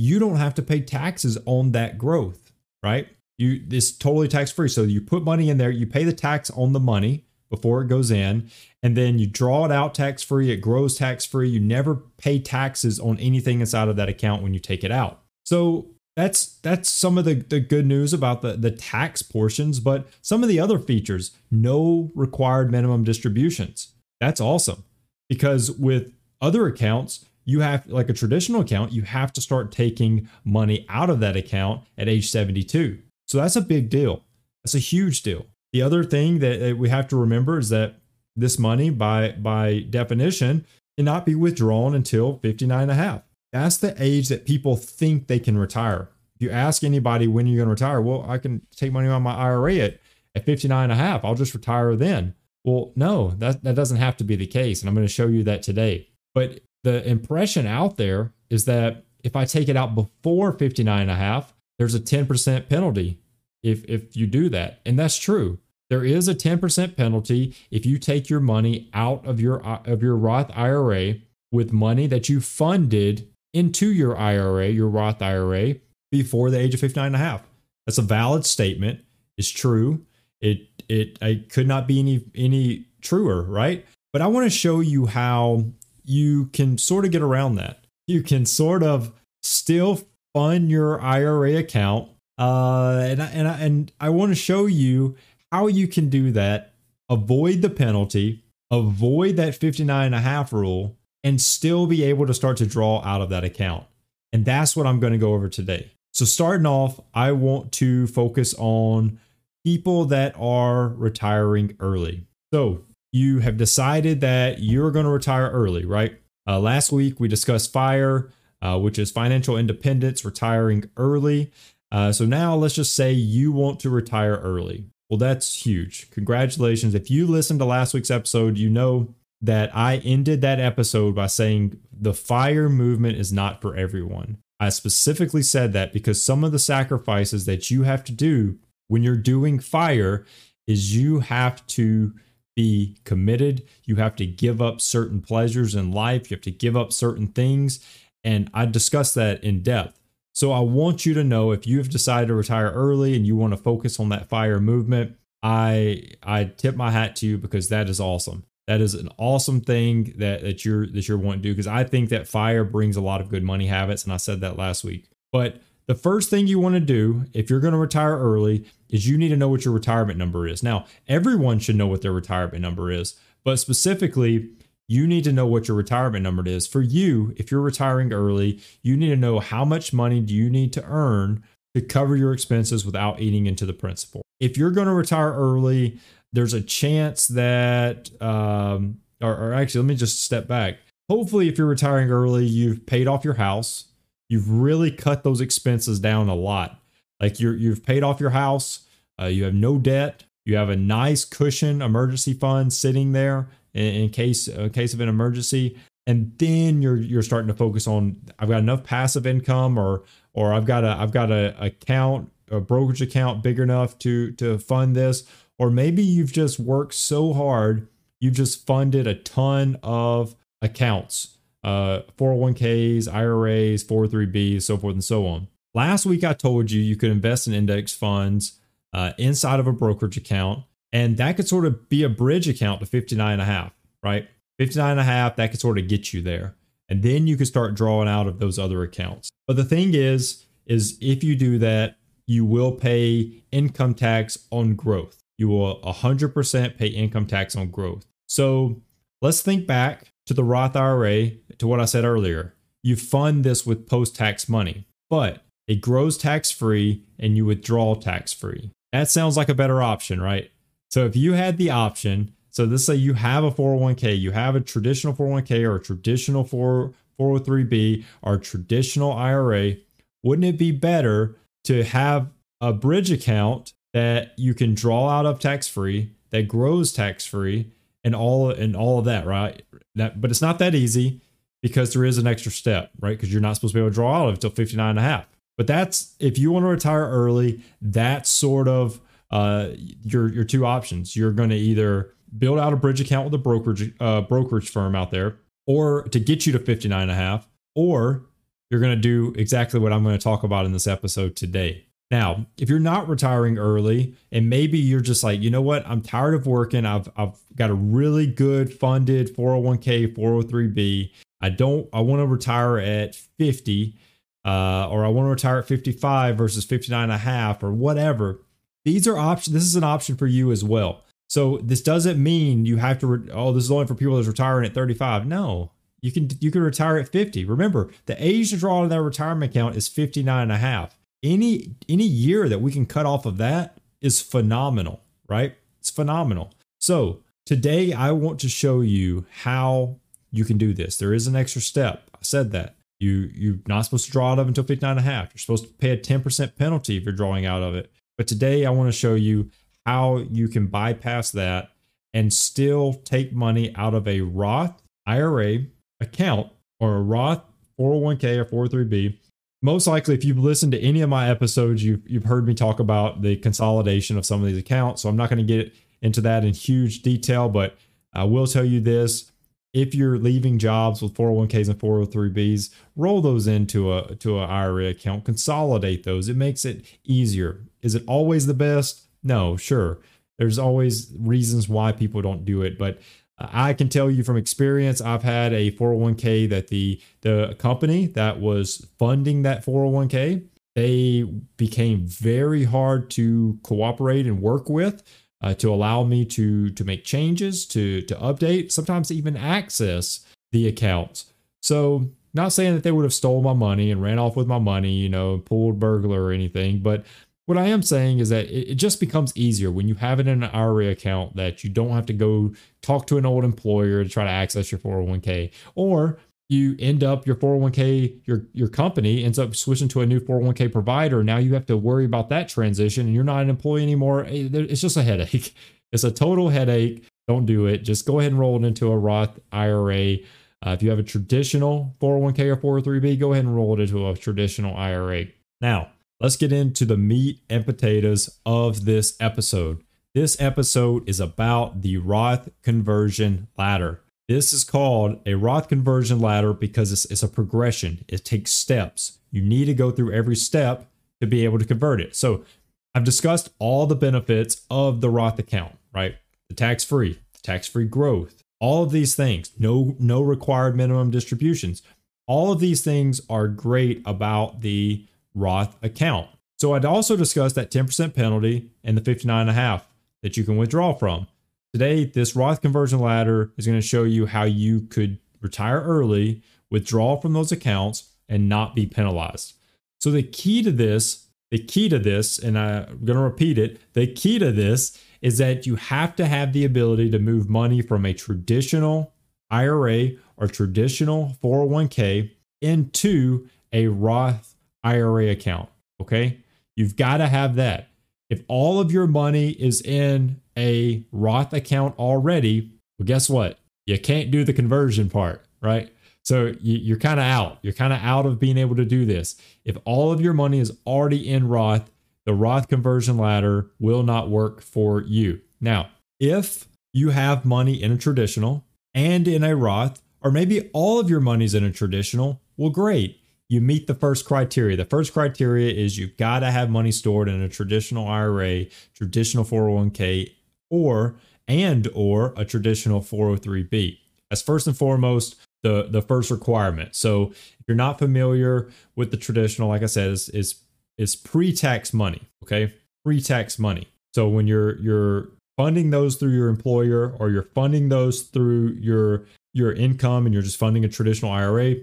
you 0.00 0.18
don't 0.18 0.36
have 0.36 0.54
to 0.54 0.62
pay 0.62 0.80
taxes 0.80 1.38
on 1.44 1.72
that 1.72 1.98
growth, 1.98 2.52
right? 2.82 3.08
You 3.38 3.62
this 3.66 3.92
totally 3.92 4.28
tax 4.28 4.50
free. 4.50 4.68
So 4.68 4.82
you 4.82 5.00
put 5.00 5.22
money 5.22 5.50
in 5.50 5.58
there, 5.58 5.70
you 5.70 5.86
pay 5.86 6.04
the 6.04 6.12
tax 6.12 6.50
on 6.50 6.72
the 6.72 6.80
money 6.80 7.26
before 7.50 7.82
it 7.82 7.88
goes 7.88 8.10
in, 8.10 8.50
and 8.82 8.96
then 8.96 9.18
you 9.18 9.26
draw 9.26 9.66
it 9.66 9.72
out 9.72 9.94
tax 9.94 10.22
free. 10.22 10.50
It 10.50 10.58
grows 10.58 10.96
tax 10.96 11.26
free. 11.26 11.50
You 11.50 11.60
never 11.60 11.96
pay 12.16 12.38
taxes 12.38 12.98
on 12.98 13.18
anything 13.18 13.60
inside 13.60 13.88
of 13.88 13.96
that 13.96 14.08
account 14.08 14.42
when 14.42 14.54
you 14.54 14.60
take 14.60 14.84
it 14.84 14.90
out. 14.90 15.20
So 15.44 15.90
that's 16.16 16.58
that's 16.62 16.90
some 16.90 17.18
of 17.18 17.24
the, 17.24 17.34
the 17.34 17.60
good 17.60 17.86
news 17.86 18.12
about 18.12 18.40
the, 18.40 18.54
the 18.54 18.70
tax 18.70 19.22
portions, 19.22 19.80
but 19.80 20.06
some 20.22 20.42
of 20.42 20.48
the 20.48 20.60
other 20.60 20.78
features, 20.78 21.36
no 21.50 22.10
required 22.14 22.70
minimum 22.70 23.04
distributions. 23.04 23.94
That's 24.18 24.40
awesome. 24.40 24.84
Because 25.28 25.70
with 25.70 26.12
other 26.40 26.66
accounts, 26.66 27.26
you 27.44 27.60
have 27.60 27.86
like 27.86 28.08
a 28.08 28.14
traditional 28.14 28.60
account, 28.60 28.92
you 28.92 29.02
have 29.02 29.32
to 29.34 29.40
start 29.40 29.72
taking 29.72 30.28
money 30.44 30.86
out 30.88 31.10
of 31.10 31.20
that 31.20 31.36
account 31.36 31.82
at 31.96 32.08
age 32.08 32.30
72. 32.30 32.98
So 33.26 33.38
that's 33.38 33.56
a 33.56 33.60
big 33.60 33.90
deal. 33.90 34.24
That's 34.64 34.74
a 34.74 34.80
huge 34.80 35.22
deal. 35.22 35.46
The 35.72 35.82
other 35.82 36.04
thing 36.04 36.40
that 36.40 36.76
we 36.76 36.88
have 36.88 37.08
to 37.08 37.16
remember 37.16 37.58
is 37.58 37.68
that 37.68 37.96
this 38.36 38.58
money 38.58 38.90
by 38.90 39.32
by 39.32 39.86
definition 39.90 40.66
cannot 40.96 41.26
be 41.26 41.34
withdrawn 41.34 41.94
until 41.94 42.38
59 42.38 42.82
and 42.82 42.90
a 42.90 42.94
half. 42.94 43.22
That's 43.52 43.78
the 43.78 43.94
age 43.98 44.28
that 44.28 44.46
people 44.46 44.76
think 44.76 45.26
they 45.26 45.38
can 45.38 45.58
retire. 45.58 46.10
If 46.36 46.42
you 46.42 46.50
ask 46.50 46.84
anybody 46.84 47.26
when 47.26 47.46
you're 47.46 47.64
going 47.64 47.74
to 47.74 47.84
retire, 47.84 48.00
well, 48.00 48.24
I 48.28 48.38
can 48.38 48.66
take 48.74 48.92
money 48.92 49.08
on 49.08 49.22
my 49.22 49.34
IRA 49.34 49.76
at, 49.76 50.00
at 50.34 50.44
59 50.44 50.84
and 50.84 50.92
a 50.92 50.96
half. 50.96 51.24
I'll 51.24 51.34
just 51.34 51.54
retire 51.54 51.96
then. 51.96 52.34
Well, 52.64 52.92
no, 52.94 53.30
that, 53.38 53.62
that 53.64 53.74
doesn't 53.74 53.96
have 53.96 54.16
to 54.18 54.24
be 54.24 54.36
the 54.36 54.46
case. 54.46 54.80
And 54.80 54.88
I'm 54.88 54.94
going 54.94 55.06
to 55.06 55.12
show 55.12 55.26
you 55.26 55.42
that 55.44 55.62
today. 55.62 56.08
But 56.34 56.60
the 56.84 57.06
impression 57.06 57.66
out 57.66 57.96
there 57.96 58.32
is 58.48 58.64
that 58.64 59.04
if 59.22 59.36
I 59.36 59.44
take 59.44 59.68
it 59.68 59.76
out 59.76 59.94
before 59.94 60.52
59 60.52 61.00
and 61.00 61.10
a 61.10 61.14
half, 61.14 61.54
there's 61.78 61.94
a 61.94 62.00
10% 62.00 62.68
penalty 62.68 63.18
if 63.62 63.84
if 63.84 64.16
you 64.16 64.26
do 64.26 64.48
that. 64.50 64.80
And 64.86 64.98
that's 64.98 65.18
true. 65.18 65.58
There 65.88 66.04
is 66.04 66.28
a 66.28 66.34
10% 66.34 66.96
penalty 66.96 67.54
if 67.70 67.84
you 67.84 67.98
take 67.98 68.30
your 68.30 68.40
money 68.40 68.88
out 68.94 69.26
of 69.26 69.40
your 69.40 69.62
of 69.64 70.02
your 70.02 70.16
Roth 70.16 70.50
IRA 70.54 71.16
with 71.52 71.72
money 71.72 72.06
that 72.06 72.28
you 72.28 72.40
funded 72.40 73.28
into 73.52 73.92
your 73.92 74.16
IRA, 74.16 74.68
your 74.68 74.88
Roth 74.88 75.20
IRA 75.20 75.76
before 76.10 76.50
the 76.50 76.58
age 76.58 76.74
of 76.74 76.80
59 76.80 77.06
and 77.06 77.16
a 77.16 77.18
half. 77.18 77.42
That's 77.86 77.98
a 77.98 78.02
valid 78.02 78.46
statement. 78.46 79.00
It's 79.36 79.50
true. 79.50 80.06
It 80.40 80.68
it 80.88 81.18
I 81.20 81.44
could 81.48 81.66
not 81.66 81.88
be 81.88 81.98
any 81.98 82.24
any 82.34 82.86
truer, 83.00 83.42
right? 83.42 83.84
But 84.12 84.22
I 84.22 84.28
want 84.28 84.46
to 84.46 84.50
show 84.50 84.80
you 84.80 85.06
how 85.06 85.64
you 86.10 86.46
can 86.46 86.76
sort 86.76 87.04
of 87.04 87.12
get 87.12 87.22
around 87.22 87.54
that. 87.54 87.84
You 88.08 88.22
can 88.22 88.44
sort 88.44 88.82
of 88.82 89.12
still 89.42 90.00
fund 90.34 90.68
your 90.68 91.00
IRA 91.00 91.56
account. 91.56 92.08
Uh, 92.36 92.98
and 93.04 93.22
I, 93.22 93.26
and 93.26 93.48
I, 93.48 93.60
and 93.60 93.92
I 94.00 94.10
want 94.10 94.32
to 94.32 94.34
show 94.34 94.66
you 94.66 95.16
how 95.52 95.68
you 95.68 95.86
can 95.86 96.08
do 96.08 96.32
that, 96.32 96.74
avoid 97.08 97.62
the 97.62 97.70
penalty, 97.70 98.42
avoid 98.72 99.36
that 99.36 99.54
59 99.54 100.06
and 100.06 100.14
a 100.14 100.20
half 100.20 100.52
rule, 100.52 100.96
and 101.22 101.40
still 101.40 101.86
be 101.86 102.02
able 102.02 102.26
to 102.26 102.34
start 102.34 102.56
to 102.56 102.66
draw 102.66 103.02
out 103.04 103.20
of 103.20 103.28
that 103.28 103.44
account. 103.44 103.84
And 104.32 104.44
that's 104.44 104.74
what 104.74 104.86
I'm 104.86 104.98
going 104.98 105.12
to 105.12 105.18
go 105.18 105.34
over 105.34 105.48
today. 105.48 105.92
So, 106.12 106.24
starting 106.24 106.66
off, 106.66 106.98
I 107.14 107.30
want 107.32 107.70
to 107.72 108.08
focus 108.08 108.52
on 108.58 109.20
people 109.64 110.06
that 110.06 110.34
are 110.36 110.88
retiring 110.88 111.76
early. 111.78 112.26
So, 112.52 112.82
you 113.12 113.40
have 113.40 113.56
decided 113.56 114.20
that 114.20 114.60
you're 114.60 114.90
going 114.90 115.04
to 115.04 115.10
retire 115.10 115.50
early, 115.50 115.84
right? 115.84 116.18
Uh, 116.46 116.58
last 116.60 116.92
week 116.92 117.18
we 117.18 117.28
discussed 117.28 117.72
FIRE, 117.72 118.30
uh, 118.62 118.78
which 118.78 118.98
is 118.98 119.10
financial 119.10 119.56
independence, 119.56 120.24
retiring 120.24 120.88
early. 120.96 121.50
Uh, 121.92 122.12
so 122.12 122.24
now 122.24 122.54
let's 122.54 122.74
just 122.74 122.94
say 122.94 123.12
you 123.12 123.52
want 123.52 123.80
to 123.80 123.90
retire 123.90 124.36
early. 124.36 124.86
Well, 125.08 125.18
that's 125.18 125.66
huge. 125.66 126.10
Congratulations. 126.10 126.94
If 126.94 127.10
you 127.10 127.26
listened 127.26 127.58
to 127.60 127.64
last 127.64 127.94
week's 127.94 128.12
episode, 128.12 128.58
you 128.58 128.70
know 128.70 129.12
that 129.42 129.74
I 129.74 129.96
ended 129.98 130.40
that 130.42 130.60
episode 130.60 131.14
by 131.14 131.26
saying 131.26 131.80
the 131.92 132.14
fire 132.14 132.68
movement 132.68 133.18
is 133.18 133.32
not 133.32 133.60
for 133.60 133.74
everyone. 133.74 134.38
I 134.60 134.68
specifically 134.68 135.42
said 135.42 135.72
that 135.72 135.92
because 135.92 136.22
some 136.22 136.44
of 136.44 136.52
the 136.52 136.58
sacrifices 136.58 137.46
that 137.46 137.70
you 137.70 137.82
have 137.84 138.04
to 138.04 138.12
do 138.12 138.58
when 138.88 139.02
you're 139.02 139.16
doing 139.16 139.58
fire 139.58 140.26
is 140.66 140.94
you 140.94 141.20
have 141.20 141.66
to 141.68 142.14
be 142.60 142.96
committed. 143.04 143.62
You 143.86 143.96
have 143.96 144.14
to 144.16 144.26
give 144.26 144.60
up 144.60 144.82
certain 144.82 145.22
pleasures 145.22 145.74
in 145.74 145.92
life. 145.92 146.30
You 146.30 146.34
have 146.34 146.42
to 146.42 146.50
give 146.50 146.76
up 146.76 146.92
certain 146.92 147.28
things. 147.28 147.80
And 148.22 148.50
I 148.52 148.66
discussed 148.66 149.14
that 149.14 149.42
in 149.42 149.62
depth. 149.62 149.98
So 150.34 150.52
I 150.52 150.60
want 150.60 151.06
you 151.06 151.14
to 151.14 151.24
know 151.24 151.52
if 151.52 151.66
you 151.66 151.78
have 151.78 151.88
decided 151.88 152.26
to 152.28 152.34
retire 152.34 152.70
early 152.70 153.16
and 153.16 153.26
you 153.26 153.34
want 153.34 153.54
to 153.54 153.56
focus 153.56 153.98
on 153.98 154.10
that 154.10 154.28
fire 154.28 154.60
movement, 154.60 155.16
I 155.42 156.02
I 156.22 156.44
tip 156.44 156.76
my 156.76 156.90
hat 156.90 157.16
to 157.16 157.26
you 157.26 157.38
because 157.38 157.70
that 157.70 157.88
is 157.88 157.98
awesome. 157.98 158.44
That 158.66 158.82
is 158.82 158.94
an 158.94 159.08
awesome 159.16 159.62
thing 159.62 160.12
that 160.18 160.42
that 160.42 160.64
you're 160.64 160.86
that 160.86 161.08
you're 161.08 161.18
wanting 161.18 161.42
to 161.42 161.48
do 161.48 161.52
because 161.54 161.66
I 161.66 161.84
think 161.84 162.10
that 162.10 162.28
fire 162.28 162.62
brings 162.62 162.96
a 162.96 163.00
lot 163.00 163.22
of 163.22 163.30
good 163.30 163.42
money 163.42 163.68
habits 163.68 164.04
and 164.04 164.12
I 164.12 164.18
said 164.18 164.42
that 164.42 164.58
last 164.58 164.84
week. 164.84 165.08
But 165.32 165.62
the 165.90 165.96
first 165.96 166.30
thing 166.30 166.46
you 166.46 166.60
want 166.60 166.76
to 166.76 166.80
do 166.80 167.24
if 167.32 167.50
you're 167.50 167.58
going 167.58 167.72
to 167.72 167.78
retire 167.78 168.16
early 168.16 168.64
is 168.90 169.08
you 169.08 169.18
need 169.18 169.30
to 169.30 169.36
know 169.36 169.48
what 169.48 169.64
your 169.64 169.74
retirement 169.74 170.16
number 170.16 170.46
is. 170.46 170.62
Now, 170.62 170.84
everyone 171.08 171.58
should 171.58 171.74
know 171.74 171.88
what 171.88 172.00
their 172.00 172.12
retirement 172.12 172.62
number 172.62 172.92
is, 172.92 173.18
but 173.42 173.56
specifically 173.56 174.50
you 174.86 175.04
need 175.04 175.24
to 175.24 175.32
know 175.32 175.46
what 175.46 175.66
your 175.66 175.76
retirement 175.76 176.22
number 176.22 176.46
is. 176.46 176.68
For 176.68 176.80
you, 176.80 177.34
if 177.36 177.50
you're 177.50 177.60
retiring 177.60 178.12
early, 178.12 178.60
you 178.84 178.96
need 178.96 179.08
to 179.08 179.16
know 179.16 179.40
how 179.40 179.64
much 179.64 179.92
money 179.92 180.20
do 180.20 180.32
you 180.32 180.48
need 180.48 180.72
to 180.74 180.84
earn 180.84 181.42
to 181.74 181.80
cover 181.80 182.14
your 182.14 182.32
expenses 182.32 182.86
without 182.86 183.18
eating 183.18 183.46
into 183.46 183.66
the 183.66 183.72
principal. 183.72 184.22
If 184.38 184.56
you're 184.56 184.70
going 184.70 184.86
to 184.86 184.94
retire 184.94 185.32
early, 185.32 185.98
there's 186.32 186.54
a 186.54 186.62
chance 186.62 187.26
that, 187.26 188.10
um, 188.22 189.00
or, 189.20 189.34
or 189.34 189.54
actually, 189.54 189.80
let 189.80 189.88
me 189.88 189.96
just 189.96 190.22
step 190.22 190.46
back. 190.46 190.78
Hopefully, 191.08 191.48
if 191.48 191.58
you're 191.58 191.66
retiring 191.66 192.12
early, 192.12 192.44
you've 192.44 192.86
paid 192.86 193.08
off 193.08 193.24
your 193.24 193.34
house. 193.34 193.86
You've 194.30 194.48
really 194.50 194.90
cut 194.90 195.24
those 195.24 195.42
expenses 195.42 196.00
down 196.00 196.30
a 196.30 196.34
lot. 196.34 196.80
Like 197.20 197.38
you're, 197.38 197.54
you've 197.54 197.84
paid 197.84 198.02
off 198.02 198.20
your 198.20 198.30
house. 198.30 198.86
Uh, 199.20 199.26
you 199.26 199.44
have 199.44 199.54
no 199.54 199.76
debt. 199.76 200.24
You 200.46 200.56
have 200.56 200.70
a 200.70 200.76
nice 200.76 201.26
cushion 201.26 201.82
emergency 201.82 202.32
fund 202.32 202.72
sitting 202.72 203.12
there 203.12 203.48
in, 203.74 203.94
in 203.94 204.08
case 204.08 204.48
in 204.48 204.70
case 204.70 204.94
of 204.94 205.00
an 205.00 205.08
emergency 205.08 205.76
and 206.06 206.32
then 206.38 206.82
you're 206.82 206.96
you're 206.96 207.22
starting 207.22 207.48
to 207.48 207.54
focus 207.54 207.86
on 207.86 208.16
I've 208.38 208.48
got 208.48 208.58
enough 208.58 208.84
passive 208.84 209.26
income 209.26 209.78
or 209.78 210.04
or 210.32 210.52
I've 210.52 210.64
got 210.64 210.84
a 210.84 210.96
I've 210.98 211.12
got 211.12 211.30
a 211.30 211.54
account 211.62 212.30
a 212.50 212.60
brokerage 212.60 213.02
account 213.02 213.42
big 213.42 213.58
enough 213.58 213.98
to 214.00 214.32
to 214.32 214.58
fund 214.58 214.96
this 214.96 215.24
or 215.58 215.70
maybe 215.70 216.02
you've 216.02 216.32
just 216.32 216.58
worked 216.58 216.94
so 216.94 217.32
hard 217.32 217.86
you've 218.18 218.34
just 218.34 218.66
funded 218.66 219.06
a 219.06 219.14
ton 219.14 219.78
of 219.82 220.34
accounts 220.62 221.36
uh 221.64 222.00
401ks 222.16 223.12
IRAs 223.12 223.84
403bs 223.84 224.62
so 224.62 224.76
forth 224.76 224.94
and 224.94 225.04
so 225.04 225.26
on 225.26 225.48
last 225.74 226.06
week 226.06 226.24
I 226.24 226.32
told 226.32 226.70
you 226.70 226.80
you 226.80 226.96
could 226.96 227.10
invest 227.10 227.46
in 227.46 227.54
index 227.54 227.92
funds 227.92 228.58
uh, 228.92 229.12
inside 229.18 229.60
of 229.60 229.68
a 229.68 229.72
brokerage 229.72 230.16
account 230.16 230.64
and 230.92 231.16
that 231.16 231.36
could 231.36 231.48
sort 231.48 231.66
of 231.66 231.88
be 231.88 232.02
a 232.02 232.08
bridge 232.08 232.48
account 232.48 232.80
to 232.80 232.86
59 232.86 233.32
and 233.32 233.42
a 233.42 233.44
half, 233.44 233.72
right? 234.02 234.28
59 234.58 234.90
and 234.90 235.00
a 235.00 235.04
half, 235.04 235.36
that 235.36 235.50
could 235.50 235.60
sort 235.60 235.78
of 235.78 235.88
get 235.88 236.12
you 236.12 236.20
there. 236.20 236.56
And 236.88 237.02
then 237.02 237.26
you 237.26 237.36
could 237.36 237.46
start 237.46 237.74
drawing 237.74 238.08
out 238.08 238.26
of 238.26 238.40
those 238.40 238.58
other 238.58 238.82
accounts. 238.82 239.30
But 239.46 239.56
the 239.56 239.64
thing 239.64 239.94
is, 239.94 240.44
is 240.66 240.98
if 241.00 241.22
you 241.22 241.36
do 241.36 241.58
that, 241.58 241.96
you 242.26 242.44
will 242.44 242.72
pay 242.72 243.44
income 243.52 243.94
tax 243.94 244.46
on 244.50 244.74
growth. 244.74 245.22
You 245.38 245.48
will 245.48 245.80
100% 245.82 246.76
pay 246.76 246.86
income 246.86 247.26
tax 247.26 247.56
on 247.56 247.70
growth. 247.70 248.06
So 248.26 248.82
let's 249.22 249.42
think 249.42 249.66
back 249.66 250.12
to 250.30 250.34
the 250.34 250.44
Roth 250.44 250.76
IRA, 250.76 251.30
to 251.58 251.66
what 251.66 251.80
I 251.80 251.86
said 251.86 252.04
earlier. 252.04 252.54
You 252.84 252.94
fund 252.94 253.42
this 253.42 253.66
with 253.66 253.88
post 253.88 254.14
tax 254.14 254.48
money, 254.48 254.86
but 255.08 255.42
it 255.66 255.80
grows 255.80 256.16
tax 256.16 256.52
free 256.52 257.02
and 257.18 257.36
you 257.36 257.44
withdraw 257.44 257.96
tax 257.96 258.32
free. 258.32 258.70
That 258.92 259.10
sounds 259.10 259.36
like 259.36 259.48
a 259.48 259.56
better 259.56 259.82
option, 259.82 260.22
right? 260.22 260.48
So 260.88 261.04
if 261.04 261.16
you 261.16 261.32
had 261.32 261.58
the 261.58 261.70
option, 261.70 262.32
so 262.50 262.62
let's 262.62 262.86
say 262.86 262.94
you 262.94 263.14
have 263.14 263.42
a 263.42 263.50
401k, 263.50 264.20
you 264.20 264.30
have 264.30 264.54
a 264.54 264.60
traditional 264.60 265.14
401k 265.14 265.64
or 265.64 265.74
a 265.74 265.82
traditional 265.82 266.44
4, 266.44 266.94
403b 267.18 268.04
or 268.22 268.38
traditional 268.38 269.12
IRA, 269.12 269.78
wouldn't 270.22 270.46
it 270.46 270.58
be 270.58 270.70
better 270.70 271.34
to 271.64 271.82
have 271.82 272.28
a 272.60 272.72
bridge 272.72 273.10
account 273.10 273.72
that 273.92 274.38
you 274.38 274.54
can 274.54 274.76
draw 274.76 275.08
out 275.08 275.26
of 275.26 275.40
tax 275.40 275.66
free, 275.66 276.12
that 276.30 276.46
grows 276.46 276.92
tax 276.92 277.26
free, 277.26 277.72
and 278.04 278.14
all 278.14 278.50
and 278.50 278.76
all 278.76 278.98
of 278.98 279.04
that, 279.06 279.26
right? 279.26 279.62
That, 279.94 280.20
but 280.20 280.30
it's 280.30 280.42
not 280.42 280.58
that 280.58 280.74
easy 280.74 281.20
because 281.62 281.92
there 281.92 282.04
is 282.04 282.18
an 282.18 282.26
extra 282.26 282.52
step, 282.52 282.90
right? 283.00 283.16
Because 283.16 283.32
you're 283.32 283.42
not 283.42 283.54
supposed 283.54 283.72
to 283.74 283.78
be 283.78 283.80
able 283.80 283.90
to 283.90 283.94
draw 283.94 284.14
out 284.14 284.28
of 284.28 284.34
it 284.34 284.36
until 284.36 284.50
59 284.50 284.90
and 284.90 284.98
a 284.98 285.02
half. 285.02 285.26
But 285.58 285.66
that's 285.66 286.14
if 286.18 286.38
you 286.38 286.52
want 286.52 286.64
to 286.64 286.68
retire 286.68 287.06
early, 287.08 287.62
that's 287.82 288.30
sort 288.30 288.66
of 288.66 289.00
uh, 289.30 289.68
your 290.02 290.28
your 290.28 290.44
two 290.44 290.64
options. 290.64 291.14
You're 291.14 291.32
going 291.32 291.50
to 291.50 291.56
either 291.56 292.14
build 292.38 292.58
out 292.58 292.72
a 292.72 292.76
bridge 292.76 293.00
account 293.00 293.26
with 293.26 293.34
a 293.34 293.38
brokerage 293.38 293.92
uh, 294.00 294.22
brokerage 294.22 294.70
firm 294.70 294.96
out 294.96 295.10
there, 295.10 295.36
or 295.66 296.04
to 296.04 296.20
get 296.20 296.46
you 296.46 296.52
to 296.52 296.58
59 296.58 297.02
and 297.02 297.10
a 297.10 297.14
half, 297.14 297.46
or 297.74 298.22
you're 298.70 298.80
going 298.80 298.94
to 298.94 299.00
do 299.00 299.34
exactly 299.36 299.80
what 299.80 299.92
I'm 299.92 300.02
going 300.02 300.16
to 300.16 300.22
talk 300.22 300.44
about 300.44 300.64
in 300.64 300.72
this 300.72 300.86
episode 300.86 301.36
today. 301.36 301.86
Now, 302.10 302.46
if 302.58 302.68
you're 302.68 302.80
not 302.80 303.08
retiring 303.08 303.56
early 303.56 304.14
and 304.32 304.50
maybe 304.50 304.78
you're 304.78 305.00
just 305.00 305.22
like, 305.22 305.40
you 305.40 305.50
know 305.50 305.62
what, 305.62 305.86
I'm 305.86 306.02
tired 306.02 306.34
of 306.34 306.46
working. 306.46 306.84
I've 306.84 307.08
I've 307.16 307.38
got 307.54 307.70
a 307.70 307.74
really 307.74 308.26
good 308.26 308.72
funded 308.72 309.34
401k, 309.36 310.16
403b. 310.16 311.12
I 311.40 311.48
don't 311.48 311.88
I 311.92 312.00
want 312.00 312.20
to 312.20 312.26
retire 312.26 312.78
at 312.78 313.14
50 313.14 313.96
uh, 314.44 314.88
or 314.88 315.04
I 315.04 315.08
want 315.08 315.26
to 315.26 315.30
retire 315.30 315.58
at 315.58 315.68
55 315.68 316.36
versus 316.36 316.64
59 316.64 317.02
and 317.02 317.12
a 317.12 317.18
half 317.18 317.62
or 317.62 317.72
whatever 317.72 318.40
these 318.84 319.06
are 319.06 319.16
options. 319.16 319.54
This 319.54 319.64
is 319.64 319.76
an 319.76 319.84
option 319.84 320.16
for 320.16 320.26
you 320.26 320.50
as 320.52 320.64
well. 320.64 321.04
So 321.28 321.58
this 321.62 321.82
doesn't 321.82 322.22
mean 322.22 322.66
you 322.66 322.78
have 322.78 322.98
to. 323.00 323.06
Re- 323.06 323.30
oh, 323.32 323.52
this 323.52 323.64
is 323.64 323.70
only 323.70 323.86
for 323.86 323.94
people 323.94 324.16
that's 324.16 324.26
retiring 324.26 324.66
at 324.66 324.74
35. 324.74 325.26
No, 325.26 325.70
you 326.00 326.10
can 326.10 326.28
you 326.40 326.50
can 326.50 326.62
retire 326.62 326.96
at 326.96 327.08
50. 327.08 327.44
Remember, 327.44 327.90
the 328.06 328.16
age 328.18 328.50
to 328.50 328.56
draw 328.56 328.82
of 328.82 328.90
that 328.90 329.00
retirement 329.00 329.52
account 329.52 329.76
is 329.76 329.86
59 329.86 330.42
and 330.42 330.52
a 330.52 330.56
half. 330.56 330.98
Any 331.22 331.74
any 331.88 332.04
year 332.04 332.48
that 332.48 332.60
we 332.60 332.72
can 332.72 332.86
cut 332.86 333.06
off 333.06 333.26
of 333.26 333.36
that 333.38 333.78
is 334.00 334.22
phenomenal, 334.22 335.02
right? 335.28 335.54
It's 335.78 335.90
phenomenal. 335.90 336.54
So 336.78 337.22
today 337.44 337.92
I 337.92 338.12
want 338.12 338.40
to 338.40 338.48
show 338.48 338.80
you 338.80 339.26
how 339.42 339.96
you 340.30 340.44
can 340.44 340.56
do 340.56 340.72
this. 340.72 340.96
There 340.96 341.12
is 341.12 341.26
an 341.26 341.36
extra 341.36 341.60
step. 341.60 342.10
I 342.14 342.18
said 342.22 342.52
that. 342.52 342.76
You 342.98 343.30
you're 343.34 343.58
not 343.66 343.82
supposed 343.82 344.06
to 344.06 344.10
draw 344.10 344.32
out 344.32 344.38
of 344.38 344.48
until 344.48 344.64
59 344.64 344.90
and 344.90 345.00
a 345.00 345.02
half. 345.02 345.30
You're 345.32 345.40
supposed 345.40 345.64
to 345.64 345.72
pay 345.74 345.90
a 345.90 345.96
10% 345.96 346.56
penalty 346.56 346.96
if 346.96 347.04
you're 347.04 347.12
drawing 347.14 347.46
out 347.46 347.62
of 347.62 347.74
it. 347.74 347.90
But 348.18 348.28
today 348.28 348.66
I 348.66 348.70
want 348.70 348.88
to 348.88 348.98
show 348.98 349.14
you 349.14 349.50
how 349.86 350.18
you 350.30 350.48
can 350.48 350.66
bypass 350.66 351.30
that 351.32 351.70
and 352.12 352.32
still 352.32 352.94
take 353.04 353.32
money 353.32 353.74
out 353.76 353.94
of 353.94 354.06
a 354.06 354.20
Roth 354.20 354.82
IRA 355.06 355.60
account 356.00 356.52
or 356.78 356.96
a 356.96 357.02
Roth 357.02 357.42
401k 357.78 358.52
or 358.52 358.68
403b. 358.68 359.18
Most 359.62 359.86
likely, 359.86 360.14
if 360.14 360.24
you've 360.24 360.38
listened 360.38 360.72
to 360.72 360.80
any 360.80 361.02
of 361.02 361.10
my 361.10 361.28
episodes, 361.28 361.84
you've, 361.84 362.08
you've 362.08 362.24
heard 362.24 362.46
me 362.46 362.54
talk 362.54 362.80
about 362.80 363.20
the 363.20 363.36
consolidation 363.36 364.16
of 364.16 364.24
some 364.24 364.40
of 364.40 364.46
these 364.46 364.58
accounts. 364.58 365.02
So 365.02 365.08
I'm 365.08 365.16
not 365.16 365.28
going 365.28 365.46
to 365.46 365.54
get 365.54 365.74
into 366.00 366.20
that 366.22 366.44
in 366.44 366.54
huge 366.54 367.02
detail, 367.02 367.48
but 367.48 367.76
I 368.14 368.24
will 368.24 368.46
tell 368.46 368.64
you 368.64 368.80
this. 368.80 369.30
If 369.72 369.94
you're 369.94 370.18
leaving 370.18 370.58
jobs 370.58 371.00
with 371.00 371.14
401ks 371.14 371.68
and 371.68 371.78
403bs, 371.78 372.70
roll 372.96 373.20
those 373.20 373.46
into 373.46 373.92
a 373.92 374.16
to 374.16 374.40
an 374.40 374.50
IRA 374.50 374.86
account, 374.86 375.24
consolidate 375.24 376.02
those. 376.02 376.28
It 376.28 376.36
makes 376.36 376.64
it 376.64 376.84
easier. 377.04 377.60
Is 377.80 377.94
it 377.94 378.02
always 378.08 378.46
the 378.46 378.54
best? 378.54 379.06
No, 379.22 379.56
sure. 379.56 380.00
There's 380.38 380.58
always 380.58 381.12
reasons 381.18 381.68
why 381.68 381.92
people 381.92 382.22
don't 382.22 382.44
do 382.44 382.62
it, 382.62 382.78
but 382.78 382.98
I 383.40 383.72
can 383.72 383.88
tell 383.88 384.10
you 384.10 384.22
from 384.22 384.36
experience, 384.36 385.00
I've 385.00 385.22
had 385.22 385.52
a 385.52 385.72
401k 385.72 386.48
that 386.50 386.68
the 386.68 387.00
the 387.22 387.56
company 387.58 388.06
that 388.08 388.40
was 388.40 388.86
funding 388.98 389.42
that 389.42 389.64
401k, 389.64 390.46
they 390.74 391.22
became 391.56 392.06
very 392.06 392.64
hard 392.64 393.10
to 393.12 393.58
cooperate 393.62 394.26
and 394.26 394.42
work 394.42 394.68
with. 394.68 395.02
Uh, 395.42 395.54
to 395.54 395.72
allow 395.72 396.04
me 396.04 396.22
to 396.26 396.68
to 396.68 396.84
make 396.84 397.02
changes, 397.02 397.64
to 397.64 398.02
to 398.02 398.14
update, 398.16 398.70
sometimes 398.70 399.10
even 399.10 399.38
access 399.38 400.26
the 400.52 400.68
accounts. 400.68 401.32
So, 401.62 402.10
not 402.34 402.52
saying 402.52 402.74
that 402.74 402.82
they 402.82 402.92
would 402.92 403.04
have 403.04 403.14
stole 403.14 403.40
my 403.40 403.54
money 403.54 403.90
and 403.90 404.02
ran 404.02 404.18
off 404.18 404.36
with 404.36 404.46
my 404.46 404.58
money, 404.58 404.92
you 404.92 405.08
know, 405.08 405.38
pulled 405.38 405.80
burglar 405.80 406.24
or 406.24 406.32
anything, 406.32 406.80
but 406.80 407.06
what 407.46 407.58
I 407.58 407.66
am 407.66 407.82
saying 407.82 408.18
is 408.18 408.28
that 408.28 408.46
it, 408.46 408.76
just 408.76 409.00
becomes 409.00 409.36
easier 409.36 409.70
when 409.70 409.88
you 409.88 409.96
have 409.96 410.20
it 410.20 410.28
in 410.28 410.42
an 410.42 410.50
IRA 410.50 410.88
account 410.88 411.36
that 411.36 411.64
you 411.64 411.70
don't 411.70 411.90
have 411.90 412.06
to 412.06 412.12
go 412.12 412.52
talk 412.82 413.06
to 413.08 413.18
an 413.18 413.26
old 413.26 413.44
employer 413.44 414.04
to 414.04 414.10
try 414.10 414.24
to 414.24 414.30
access 414.30 414.70
your 414.70 414.78
401k 414.78 415.50
or 415.74 416.18
you 416.48 416.76
end 416.78 417.04
up 417.04 417.26
your 417.26 417.36
401k 417.36 418.20
your 418.26 418.46
your 418.52 418.68
company 418.68 419.24
ends 419.24 419.38
up 419.38 419.54
switching 419.54 419.88
to 419.88 420.00
a 420.00 420.06
new 420.06 420.20
401k 420.20 420.72
provider. 420.72 421.24
Now 421.24 421.38
you 421.38 421.54
have 421.54 421.66
to 421.66 421.76
worry 421.76 422.04
about 422.04 422.28
that 422.30 422.48
transition 422.48 423.06
and 423.06 423.14
you're 423.14 423.24
not 423.24 423.42
an 423.42 423.50
employee 423.50 423.82
anymore. 423.82 424.24
Eh, 424.24 424.48
it's 424.52 424.80
just 424.80 424.96
a 424.96 425.02
headache. 425.02 425.54
It's 425.92 426.04
a 426.04 426.12
total 426.12 426.50
headache. 426.50 427.04
Don't 427.26 427.46
do 427.46 427.66
it. 427.66 427.78
Just 427.78 428.06
go 428.06 428.20
ahead 428.20 428.30
and 428.30 428.38
roll 428.38 428.54
it 428.54 428.64
into 428.64 428.92
a 428.92 428.96
roth 428.96 429.40
ira 429.50 430.18
uh, 430.64 430.70
if 430.70 430.82
you 430.82 430.90
have 430.90 430.98
a 430.98 431.02
traditional 431.02 431.94
401k 432.00 432.62
or 432.64 432.82
403b 432.82 433.18
go 433.18 433.32
ahead 433.32 433.44
and 433.44 433.54
roll 433.54 433.78
it 433.78 433.80
into 433.80 434.08
a 434.08 434.16
traditional 434.16 434.76
ira 434.76 435.24
now 435.60 435.90
let's 436.20 436.36
get 436.36 436.52
into 436.52 436.84
the 436.84 436.98
meat 436.98 437.40
and 437.48 437.64
potatoes 437.64 438.38
of 438.44 438.84
this 438.84 439.16
episode. 439.18 439.82
This 440.14 440.40
episode 440.40 441.08
is 441.08 441.18
about 441.18 441.82
the 441.82 441.96
Roth 441.96 442.50
conversion 442.62 443.48
ladder. 443.56 444.02
This 444.28 444.52
is 444.52 444.62
called 444.62 445.20
a 445.26 445.34
Roth 445.34 445.68
conversion 445.68 446.20
ladder 446.20 446.52
because 446.52 446.92
it's, 446.92 447.04
it's, 447.06 447.22
a 447.22 447.28
progression. 447.28 448.04
It 448.06 448.24
takes 448.24 448.52
steps. 448.52 449.18
You 449.30 449.42
need 449.42 449.64
to 449.64 449.74
go 449.74 449.90
through 449.90 450.12
every 450.12 450.36
step 450.36 450.86
to 451.20 451.26
be 451.26 451.44
able 451.44 451.58
to 451.58 451.64
convert 451.64 452.00
it. 452.00 452.14
So, 452.14 452.44
I've 452.92 453.04
discussed 453.04 453.50
all 453.60 453.86
the 453.86 453.94
benefits 453.94 454.66
of 454.68 455.00
the 455.00 455.10
Roth 455.10 455.38
account, 455.38 455.78
right? 455.94 456.16
The 456.48 456.56
tax 456.56 456.82
free, 456.82 457.20
tax 457.44 457.68
free 457.68 457.84
growth, 457.84 458.42
all 458.58 458.82
of 458.82 458.90
these 458.90 459.14
things, 459.14 459.52
no 459.58 459.94
no 460.00 460.20
required 460.20 460.76
minimum 460.76 461.12
distributions. 461.12 461.82
All 462.26 462.50
of 462.50 462.58
these 462.58 462.82
things 462.82 463.20
are 463.30 463.46
great 463.46 464.02
about 464.04 464.62
the 464.62 465.06
Roth 465.34 465.76
account. 465.82 466.28
So 466.56 466.74
I'd 466.74 466.84
also 466.84 467.16
discuss 467.16 467.54
that 467.54 467.70
10% 467.70 468.14
penalty 468.14 468.70
and 468.84 468.96
the 468.96 469.14
59.5 469.14 469.82
that 470.22 470.36
you 470.36 470.44
can 470.44 470.56
withdraw 470.56 470.92
from. 470.92 471.26
Today, 471.72 472.04
this 472.04 472.34
Roth 472.34 472.60
conversion 472.60 472.98
ladder 472.98 473.52
is 473.56 473.66
going 473.66 473.78
to 473.78 473.86
show 473.86 474.04
you 474.04 474.26
how 474.26 474.42
you 474.42 474.82
could 474.82 475.18
retire 475.40 475.80
early, 475.80 476.42
withdraw 476.70 477.18
from 477.18 477.32
those 477.32 477.52
accounts, 477.52 478.10
and 478.28 478.48
not 478.48 478.74
be 478.74 478.86
penalized. 478.86 479.54
So 480.00 480.10
the 480.10 480.22
key 480.22 480.62
to 480.62 480.72
this, 480.72 481.26
the 481.50 481.58
key 481.58 481.88
to 481.88 481.98
this, 481.98 482.38
and 482.38 482.58
I'm 482.58 483.04
going 483.04 483.16
to 483.16 483.22
repeat 483.22 483.58
it, 483.58 483.80
the 483.92 484.06
key 484.06 484.38
to 484.38 484.52
this 484.52 484.98
is 485.20 485.38
that 485.38 485.66
you 485.66 485.76
have 485.76 486.16
to 486.16 486.26
have 486.26 486.52
the 486.52 486.64
ability 486.64 487.10
to 487.10 487.18
move 487.18 487.48
money 487.48 487.82
from 487.82 488.06
a 488.06 488.14
traditional 488.14 489.12
IRA 489.50 490.10
or 490.36 490.46
traditional 490.46 491.36
401k 491.42 492.30
into 492.60 493.48
a 493.72 493.88
Roth 493.88 494.49
IRA 494.84 495.30
account. 495.30 495.68
Okay. 496.00 496.38
You've 496.76 496.96
got 496.96 497.18
to 497.18 497.26
have 497.26 497.56
that. 497.56 497.88
If 498.30 498.42
all 498.48 498.80
of 498.80 498.92
your 498.92 499.06
money 499.06 499.50
is 499.50 499.82
in 499.82 500.40
a 500.56 501.04
Roth 501.10 501.52
account 501.52 501.98
already, 501.98 502.72
well, 502.98 503.06
guess 503.06 503.28
what? 503.28 503.58
You 503.86 503.98
can't 503.98 504.30
do 504.30 504.44
the 504.44 504.52
conversion 504.52 505.10
part, 505.10 505.44
right? 505.60 505.92
So 506.22 506.54
you, 506.60 506.94
are 506.94 506.98
kind 506.98 507.18
of 507.18 507.24
out. 507.24 507.58
You're 507.62 507.72
kind 507.72 507.92
of 507.92 508.00
out 508.02 508.26
of 508.26 508.38
being 508.38 508.56
able 508.58 508.76
to 508.76 508.84
do 508.84 509.04
this. 509.04 509.36
If 509.64 509.76
all 509.84 510.12
of 510.12 510.20
your 510.20 510.32
money 510.32 510.60
is 510.60 510.72
already 510.86 511.28
in 511.28 511.48
Roth, 511.48 511.90
the 512.24 512.34
Roth 512.34 512.68
conversion 512.68 513.16
ladder 513.16 513.70
will 513.80 514.02
not 514.02 514.30
work 514.30 514.60
for 514.60 515.02
you. 515.02 515.40
Now, 515.60 515.88
if 516.20 516.68
you 516.92 517.10
have 517.10 517.44
money 517.44 517.82
in 517.82 517.92
a 517.92 517.98
traditional 517.98 518.64
and 518.94 519.26
in 519.26 519.42
a 519.42 519.56
Roth, 519.56 520.02
or 520.20 520.30
maybe 520.30 520.68
all 520.72 521.00
of 521.00 521.08
your 521.08 521.20
money's 521.20 521.54
in 521.54 521.64
a 521.64 521.72
traditional, 521.72 522.42
well, 522.56 522.70
great 522.70 523.19
you 523.50 523.60
meet 523.60 523.88
the 523.88 523.94
first 523.94 524.24
criteria. 524.24 524.76
The 524.76 524.84
first 524.84 525.12
criteria 525.12 525.74
is 525.74 525.98
you've 525.98 526.16
got 526.16 526.38
to 526.38 526.52
have 526.52 526.70
money 526.70 526.92
stored 526.92 527.28
in 527.28 527.42
a 527.42 527.48
traditional 527.48 528.06
IRA, 528.06 528.66
traditional 528.94 529.44
401k, 529.44 530.32
or 530.70 531.16
and 531.48 531.88
or 531.92 532.32
a 532.36 532.44
traditional 532.44 533.00
403b. 533.00 533.98
That's 534.30 534.40
first 534.40 534.68
and 534.68 534.76
foremost 534.76 535.34
the 535.64 535.88
the 535.90 536.00
first 536.00 536.30
requirement. 536.30 536.94
So 536.94 537.32
if 537.32 537.64
you're 537.66 537.76
not 537.76 537.98
familiar 537.98 538.70
with 538.94 539.10
the 539.10 539.16
traditional, 539.16 539.68
like 539.68 539.82
I 539.82 539.86
said, 539.86 540.10
is 540.10 540.28
is 540.28 540.54
is 540.96 541.16
pre-tax 541.16 541.92
money. 541.92 542.22
Okay, 542.44 542.72
pre-tax 543.04 543.58
money. 543.58 543.88
So 544.14 544.28
when 544.28 544.46
you're 544.46 544.78
you're 544.78 545.28
funding 545.56 545.90
those 545.90 546.14
through 546.14 546.34
your 546.34 546.48
employer 546.48 547.16
or 547.18 547.30
you're 547.30 547.42
funding 547.42 547.88
those 547.88 548.22
through 548.22 548.76
your 548.80 549.26
your 549.52 549.72
income 549.72 550.24
and 550.24 550.32
you're 550.32 550.44
just 550.44 550.56
funding 550.56 550.84
a 550.84 550.88
traditional 550.88 551.32
IRA, 551.32 551.74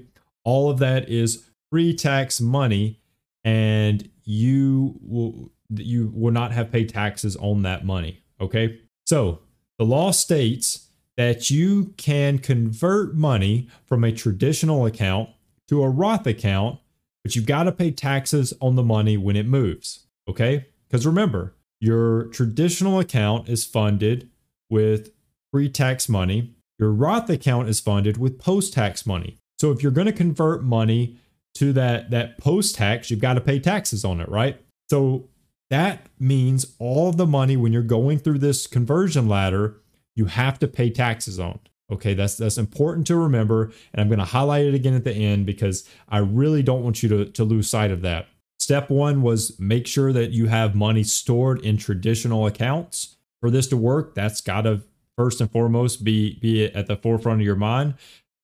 all 0.46 0.70
of 0.70 0.80
that 0.80 1.10
is 1.10 1.44
pre-tax 1.72 2.40
money 2.42 3.00
and 3.44 4.10
you 4.24 4.96
will 5.02 5.52
you 5.70 6.12
will 6.14 6.32
not 6.32 6.52
have 6.52 6.72
paid 6.72 6.90
taxes 6.90 7.36
on 7.38 7.62
that 7.64 7.86
money 7.86 8.22
okay? 8.40 8.80
So 9.06 9.40
the 9.78 9.86
law 9.86 10.12
states 10.12 10.90
that 11.18 11.50
you 11.50 11.94
can 11.98 12.40
convert 12.40 13.16
money 13.16 13.68
from 13.86 14.04
a 14.04 14.12
traditional 14.12 14.86
account 14.86 15.30
to 15.68 15.84
a 15.84 15.90
Roth 15.90 16.28
account 16.28 16.80
but 17.24 17.36
you've 17.36 17.46
got 17.46 17.64
to 17.64 17.72
pay 17.72 17.92
taxes 17.92 18.54
on 18.62 18.76
the 18.76 18.84
money 18.84 19.18
when 19.18 19.36
it 19.36 19.46
moves 19.46 20.06
okay? 20.30 20.68
Because 20.88 21.06
remember 21.06 21.56
your 21.80 22.26
traditional 22.28 23.00
account 23.00 23.50
is 23.50 23.66
funded 23.66 24.30
with 24.70 25.12
pre-tax 25.52 26.10
money. 26.10 26.56
Your 26.80 26.92
Roth 26.92 27.30
account 27.30 27.70
is 27.70 27.80
funded 27.80 28.18
with 28.18 28.40
post-tax 28.40 29.06
money. 29.06 29.38
So 29.60 29.72
if 29.72 29.82
you're 29.82 29.92
going 29.92 30.08
to 30.08 30.14
convert 30.14 30.64
money 30.64 31.18
to 31.56 31.74
that 31.74 32.12
that 32.12 32.38
post 32.38 32.76
tax, 32.76 33.10
you've 33.10 33.20
got 33.20 33.34
to 33.34 33.42
pay 33.42 33.60
taxes 33.60 34.06
on 34.06 34.22
it, 34.22 34.30
right? 34.30 34.60
So 34.90 35.30
that 35.70 36.08
means 36.20 36.76
all 36.80 37.12
the 37.12 37.28
money 37.28 37.58
when 37.58 37.74
you're 37.74 37.82
going 37.82 38.20
through 38.20 38.40
this 38.40 38.68
conversion 38.68 39.28
ladder, 39.28 39.82
you 40.16 40.26
have 40.26 40.60
to 40.60 40.68
pay 40.68 40.90
taxes 40.90 41.40
on. 41.40 41.60
Okay, 41.92 42.14
that's 42.14 42.36
that's 42.36 42.58
important 42.58 43.08
to 43.08 43.16
remember, 43.16 43.72
and 43.94 44.02
I'm 44.02 44.10
going 44.10 44.20
to 44.20 44.26
highlight 44.26 44.66
it 44.66 44.74
again 44.74 44.94
at 44.94 45.06
the 45.06 45.14
end 45.14 45.46
because 45.46 45.88
I 46.10 46.18
really 46.18 46.62
don't 46.62 46.84
want 46.84 47.02
you 47.02 47.10
to, 47.10 47.26
to 47.26 47.44
lose 47.44 47.70
sight 47.70 47.92
of 47.92 48.02
that. 48.02 48.28
Step 48.60 48.90
one 48.90 49.22
was 49.22 49.58
make 49.60 49.88
sure 49.88 50.12
that 50.12 50.32
you 50.32 50.48
have 50.48 50.76
money 50.76 51.04
stored 51.04 51.62
in 51.64 51.78
traditional 51.78 52.46
accounts. 52.46 53.16
For 53.40 53.50
this 53.50 53.68
to 53.68 53.78
work, 53.78 54.16
that's 54.16 54.42
got 54.42 54.62
to 54.62 54.82
first 55.16 55.40
and 55.40 55.50
foremost 55.50 56.04
be 56.04 56.38
be 56.40 56.66
at 56.66 56.88
the 56.88 56.98
forefront 56.98 57.40
of 57.40 57.46
your 57.46 57.56
mind. 57.56 57.94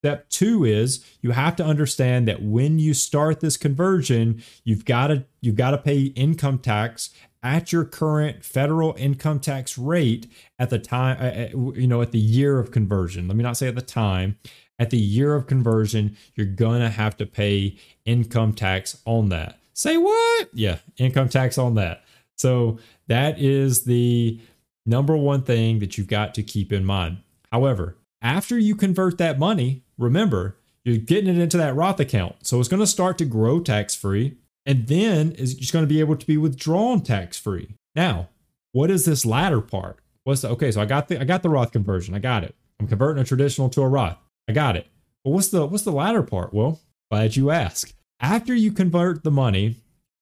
Step 0.03 0.27
two 0.27 0.65
is 0.65 1.01
you 1.21 1.31
have 1.31 1.55
to 1.55 1.63
understand 1.63 2.27
that 2.27 2.41
when 2.41 2.77
you 2.77 2.93
start 2.93 3.39
this 3.39 3.55
conversion, 3.55 4.43
you've 4.65 4.83
got 4.83 5.07
to 5.07 5.23
you've 5.39 5.55
got 5.55 5.71
to 5.71 5.77
pay 5.77 6.01
income 6.07 6.59
tax 6.59 7.11
at 7.41 7.71
your 7.71 7.85
current 7.85 8.43
federal 8.43 8.93
income 8.97 9.39
tax 9.39 9.77
rate 9.77 10.27
at 10.59 10.69
the 10.69 10.77
time 10.77 11.15
uh, 11.21 11.23
uh, 11.23 11.71
you 11.71 11.87
know 11.87 12.01
at 12.01 12.11
the 12.11 12.19
year 12.19 12.59
of 12.59 12.69
conversion. 12.69 13.29
Let 13.29 13.37
me 13.37 13.43
not 13.43 13.55
say 13.55 13.69
at 13.69 13.75
the 13.75 13.81
time. 13.81 14.37
At 14.77 14.89
the 14.89 14.97
year 14.97 15.35
of 15.35 15.47
conversion, 15.47 16.17
you're 16.35 16.47
going 16.47 16.81
to 16.81 16.89
have 16.89 17.15
to 17.15 17.25
pay 17.25 17.77
income 18.03 18.51
tax 18.51 19.01
on 19.05 19.29
that. 19.29 19.57
Say 19.71 19.95
what? 19.95 20.49
Yeah, 20.53 20.79
income 20.97 21.29
tax 21.29 21.57
on 21.57 21.75
that. 21.75 22.03
So 22.35 22.77
that 23.07 23.39
is 23.39 23.85
the 23.85 24.41
number 24.85 25.15
one 25.15 25.43
thing 25.43 25.79
that 25.79 25.97
you've 25.97 26.07
got 26.07 26.33
to 26.33 26.43
keep 26.43 26.73
in 26.73 26.83
mind. 26.83 27.19
However, 27.53 27.95
after 28.21 28.57
you 28.57 28.75
convert 28.75 29.17
that 29.19 29.39
money, 29.39 29.82
remember, 29.97 30.57
You're 30.83 30.97
getting 30.97 31.33
it 31.33 31.41
into 31.41 31.57
that 31.57 31.75
Roth 31.75 31.99
account. 31.99 32.45
So 32.45 32.59
it's 32.59 32.69
going 32.69 32.81
to 32.81 32.87
start 32.87 33.17
to 33.19 33.25
grow 33.25 33.59
tax 33.59 33.95
free 33.95 34.37
and 34.65 34.87
then 34.87 35.35
it's 35.37 35.53
just 35.53 35.73
going 35.73 35.83
to 35.83 35.93
be 35.93 35.99
able 35.99 36.15
to 36.15 36.25
be 36.25 36.37
withdrawn 36.37 37.01
tax 37.01 37.37
free. 37.37 37.75
Now, 37.95 38.29
what 38.71 38.89
is 38.89 39.05
this 39.05 39.25
ladder 39.25 39.61
part? 39.61 39.99
What's 40.23 40.41
the, 40.41 40.49
okay? 40.49 40.71
So 40.71 40.81
I 40.81 40.85
got 40.85 41.09
the 41.09 41.19
I 41.19 41.25
got 41.25 41.43
the 41.43 41.49
Roth 41.49 41.71
conversion. 41.71 42.15
I 42.15 42.19
got 42.19 42.43
it. 42.43 42.55
I'm 42.79 42.87
converting 42.87 43.21
a 43.21 43.25
traditional 43.25 43.69
to 43.69 43.81
a 43.81 43.87
Roth. 43.87 44.17
I 44.47 44.53
got 44.53 44.75
it. 44.75 44.87
But 45.23 45.31
what's 45.31 45.49
the 45.49 45.65
what's 45.65 45.83
the 45.83 45.91
ladder 45.91 46.23
part? 46.23 46.53
Well, 46.53 46.79
glad 47.11 47.35
you 47.35 47.51
asked. 47.51 47.93
After 48.19 48.55
you 48.55 48.71
convert 48.71 49.23
the 49.23 49.31
money, 49.31 49.77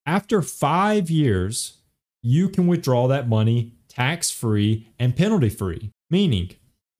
after 0.05 0.41
five 0.41 1.09
years, 1.09 1.77
you 2.23 2.49
can 2.49 2.65
withdraw 2.65 3.07
that 3.07 3.29
money 3.29 3.73
tax 3.87 4.31
free 4.31 4.87
and 4.97 5.15
penalty 5.15 5.49
free. 5.49 5.91
Meaning, 6.09 6.51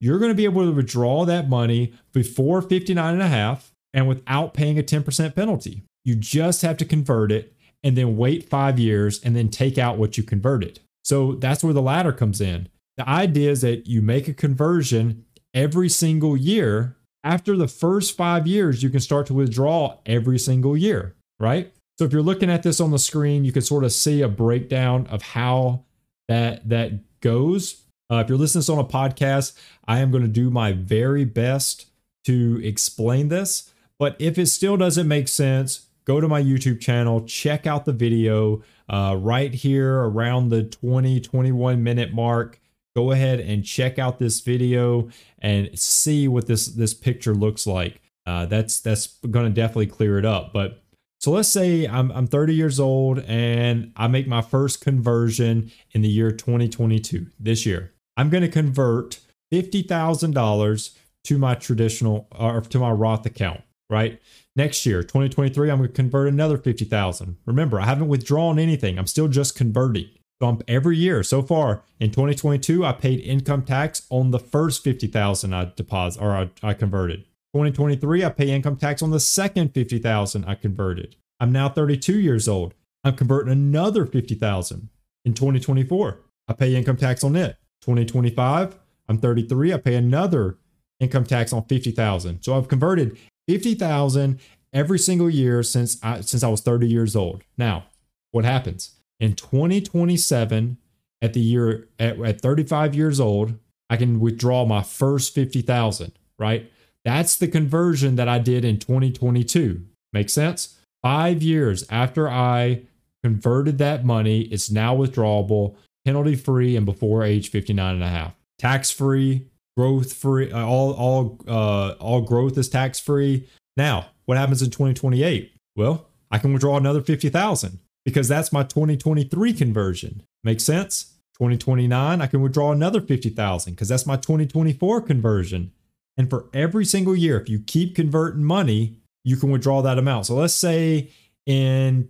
you're 0.02 0.20
going 0.20 0.32
to 0.32 0.36
be 0.36 0.46
able 0.46 0.66
to 0.66 0.72
withdraw 0.72 1.24
that 1.26 1.48
money 1.48 1.94
before 2.12 2.62
59 2.62 3.14
and 3.14 3.22
a 3.22 3.28
half 3.28 3.72
and 3.94 4.08
without 4.08 4.54
paying 4.54 4.78
a 4.78 4.84
10% 4.84 5.36
penalty. 5.36 5.84
You 6.04 6.16
just 6.16 6.64
have 6.64 6.76
to 6.78 6.86
convert 6.86 7.32
it 7.32 7.56
and 7.84 7.96
then 7.96 8.18
wait 8.18 8.50
five 8.50 8.80
years 8.80 9.24
and 9.24 9.36
then 9.36 9.50
take 9.50 9.78
out 9.78 9.98
what 9.98 10.18
you 10.18 10.24
converted. 10.24 10.80
So 11.04 11.34
that's 11.36 11.64
where 11.64 11.74
the 11.74 11.82
ladder 11.82 12.12
comes 12.12 12.42
in. 12.42 12.68
The 12.98 13.08
idea 13.08 13.52
is 13.52 13.62
that 13.62 13.88
you 13.88 14.02
make 14.02 14.28
a 14.28 14.34
conversion 14.34 15.26
every 15.54 15.90
single 15.90 16.36
year. 16.36 16.98
After 17.24 17.56
the 17.56 17.68
first 17.68 18.18
five 18.18 18.48
years, 18.48 18.82
you 18.82 18.90
can 18.90 19.00
start 19.00 19.28
to 19.28 19.34
withdraw 19.36 19.98
every 20.08 20.40
single 20.40 20.76
year, 20.76 21.16
right? 21.40 21.72
So 22.00 22.06
if 22.06 22.12
you're 22.12 22.24
looking 22.24 22.50
at 22.50 22.64
this 22.64 22.82
on 22.82 22.90
the 22.90 22.98
screen, 22.98 23.46
you 23.46 23.52
can 23.52 23.62
sort 23.62 23.84
of 23.84 23.92
see 23.92 24.24
a 24.24 24.28
breakdown 24.28 25.06
of 25.08 25.22
how 25.22 25.86
that 26.28 26.68
that 26.70 27.20
goes. 27.22 27.81
Uh, 28.12 28.17
if 28.17 28.28
you're 28.28 28.38
listening 28.38 28.62
to 28.62 28.67
this 28.67 28.69
on 28.69 28.78
a 28.78 28.88
podcast, 28.88 29.58
I 29.88 30.00
am 30.00 30.12
going 30.12 30.24
to 30.24 30.30
do 30.30 30.50
my 30.50 30.74
very 30.74 31.24
best 31.24 31.86
to 32.26 32.60
explain 32.62 33.30
this. 33.30 33.71
But 33.97 34.17
if 34.19 34.38
it 34.38 34.47
still 34.47 34.76
doesn't 34.76 35.08
make 35.08 35.30
sense, 35.30 35.88
go 36.04 36.19
to 36.19 36.28
my 36.28 36.41
YouTube 36.41 36.82
channel, 36.82 37.21
check 37.21 37.65
out 37.65 37.86
the 37.86 37.93
video 37.93 38.63
uh, 38.89 39.15
right 39.17 39.54
here 39.54 40.02
around 40.02 40.50
the 40.50 40.63
20, 40.63 41.21
21 41.21 41.82
minute 41.82 42.13
mark. 42.13 42.60
Go 42.95 43.12
ahead 43.12 43.39
and 43.39 43.63
check 43.63 43.97
out 43.97 44.19
this 44.19 44.41
video 44.41 45.10
and 45.39 45.69
see 45.80 46.28
what 46.28 46.47
this 46.47 46.67
this 46.67 46.93
picture 46.93 47.34
looks 47.34 47.65
like. 47.65 48.02
Uh, 48.26 48.45
that's 48.45 48.82
that's 48.82 49.08
going 49.30 49.45
to 49.45 49.52
definitely 49.52 49.88
clear 49.88 50.19
it 50.19 50.26
up. 50.26 50.52
But 50.52 50.84
so 51.19 51.32
let's 51.32 51.47
say 51.47 51.88
I'm 51.88 52.12
I'm 52.12 52.28
30 52.28 52.54
years 52.54 52.82
old 52.82 53.19
and 53.19 53.93
I 53.95 54.08
make 54.08 54.28
my 54.28 54.41
first 54.41 54.82
conversion 54.82 55.71
in 55.91 56.02
the 56.02 56.10
year 56.10 56.32
2022 56.32 57.28
this 57.39 57.65
year. 57.65 57.93
I'm 58.21 58.29
going 58.29 58.43
to 58.43 58.49
convert 58.49 59.19
fifty 59.49 59.81
thousand 59.81 60.36
dollars 60.36 60.97
to 61.23 61.38
my 61.38 61.55
traditional 61.55 62.27
or 62.38 62.62
to 62.62 62.79
my 62.79 62.91
Roth 62.91 63.25
account. 63.25 63.62
Right 63.89 64.21
Next 64.55 64.86
year, 64.86 65.01
2023, 65.01 65.71
I'm 65.71 65.77
going 65.77 65.89
to 65.89 65.95
convert 65.95 66.27
another 66.27 66.57
50,000. 66.57 67.38
Remember, 67.45 67.79
I 67.79 67.86
haven't 67.86 68.10
withdrawn 68.10 68.60
anything. 68.60 68.99
I'm 68.99 69.07
still 69.07 69.29
just 69.29 69.55
converting. 69.55 70.10
So 70.41 70.49
I'm, 70.49 70.62
every 70.67 70.97
year 70.97 71.23
so 71.23 71.41
far 71.41 71.84
in 71.99 72.10
2022, 72.10 72.86
I 72.86 72.91
paid 72.91 73.21
income 73.21 73.63
tax 73.63 74.05
on 74.10 74.31
the 74.31 74.39
first 74.39 74.84
50,000 74.84 75.53
I 75.53 75.71
deposit 75.73 76.21
or 76.21 76.31
I, 76.31 76.49
I 76.62 76.73
converted. 76.73 77.23
2023, 77.53 78.25
I 78.25 78.29
pay 78.29 78.49
income 78.49 78.75
tax 78.75 79.01
on 79.01 79.12
the 79.12 79.19
second 79.19 79.73
50,000 79.73 80.43
I 80.45 80.55
converted. 80.55 81.15
I'm 81.39 81.53
now 81.53 81.69
32 81.69 82.19
years 82.19 82.49
old. 82.49 82.73
I'm 83.05 83.15
converting 83.15 83.51
another 83.51 84.05
50,000 84.05 84.89
in 85.23 85.34
2024. 85.34 86.19
I 86.47 86.53
pay 86.53 86.75
income 86.75 86.97
tax 86.97 87.23
on 87.23 87.36
it. 87.38 87.55
2025, 87.82 88.78
I'm 89.08 89.17
33. 89.17 89.74
I 89.74 89.78
pay 89.78 89.96
another 89.96 90.58
income 91.00 91.26
tax 91.26 91.52
on 91.52 91.65
50,000. 91.65 92.41
So 92.44 92.56
I've 92.56 92.67
converted 92.67 93.17
50,000 93.48 94.39
every 94.74 95.00
single 95.00 95.30
year 95.30 95.63
since 95.63 95.98
I, 96.04 96.22
since 96.22 96.44
I 96.44 96.48
was 96.48 96.62
30 96.62 96.88
years 96.88 97.15
old. 97.15 97.44
Now, 97.58 97.86
what 98.32 98.46
happens? 98.46 98.96
In 99.20 99.34
2027 99.36 100.78
at 101.22 101.34
the 101.34 101.39
year 101.39 101.89
at, 102.00 102.20
at 102.20 102.41
35 102.41 102.96
years 102.96 103.20
old, 103.20 103.58
I 103.89 103.98
can 103.98 104.20
withdraw 104.20 104.65
my 104.65 104.84
first 104.84 105.36
50,000, 105.36 106.13
right? 106.39 106.72
That's 107.04 107.36
the 107.36 107.48
conversion 107.48 108.15
that 108.15 108.30
I 108.30 108.39
did 108.39 108.63
in 108.63 108.78
2022. 108.78 109.86
Make 110.13 110.30
sense? 110.30 110.78
5 111.04 111.41
years 111.41 111.84
after 111.89 112.30
I 112.30 112.84
converted 113.24 113.80
that 113.80 114.06
money, 114.06 114.41
it's 114.44 114.72
now 114.72 114.96
withdrawable, 114.96 115.76
penalty 116.06 116.36
free 116.36 116.76
and 116.76 116.86
before 116.86 117.24
age 117.24 117.50
59 117.50 117.96
and 117.96 118.04
a 118.04 118.08
half. 118.08 118.34
Tax 118.60 118.92
free, 118.92 119.48
growth 119.78 120.14
free 120.14 120.52
uh, 120.52 120.66
all 120.66 120.94
all 120.94 121.40
uh 121.48 121.92
all 122.00 122.22
growth 122.22 122.58
is 122.58 122.70
tax 122.70 123.00
free. 123.00 123.48
Now 123.78 124.08
what 124.26 124.38
happens 124.38 124.62
in 124.62 124.70
2028 124.70 125.54
well 125.76 126.08
i 126.30 126.38
can 126.38 126.54
withdraw 126.54 126.78
another 126.78 127.02
50000 127.02 127.80
because 128.06 128.28
that's 128.28 128.54
my 128.54 128.64
2023 128.64 129.54
conversion. 129.54 130.24
Makes 130.44 130.64
sense? 130.64 131.16
2029 131.36 132.22
i 132.22 132.28
can 132.28 132.42
withdraw 132.42 132.72
another 132.72 133.02
50000 133.02 133.74
because 133.74 133.88
that's 133.88 134.06
my 134.06 134.16
2024 134.16 135.02
conversion. 135.02 135.72
And 136.18 136.30
for 136.30 136.50
every 136.54 136.86
single 136.86 137.16
year 137.16 137.40
if 137.40 137.50
you 137.50 137.60
keep 137.60 137.96
converting 137.96 138.44
money 138.44 138.98
you 139.24 139.38
can 139.38 139.52
withdraw 139.52 139.82
that 139.82 140.00
amount. 140.00 140.26
So 140.26 140.36
let's 140.36 140.54
say 140.54 141.12
in 141.46 142.08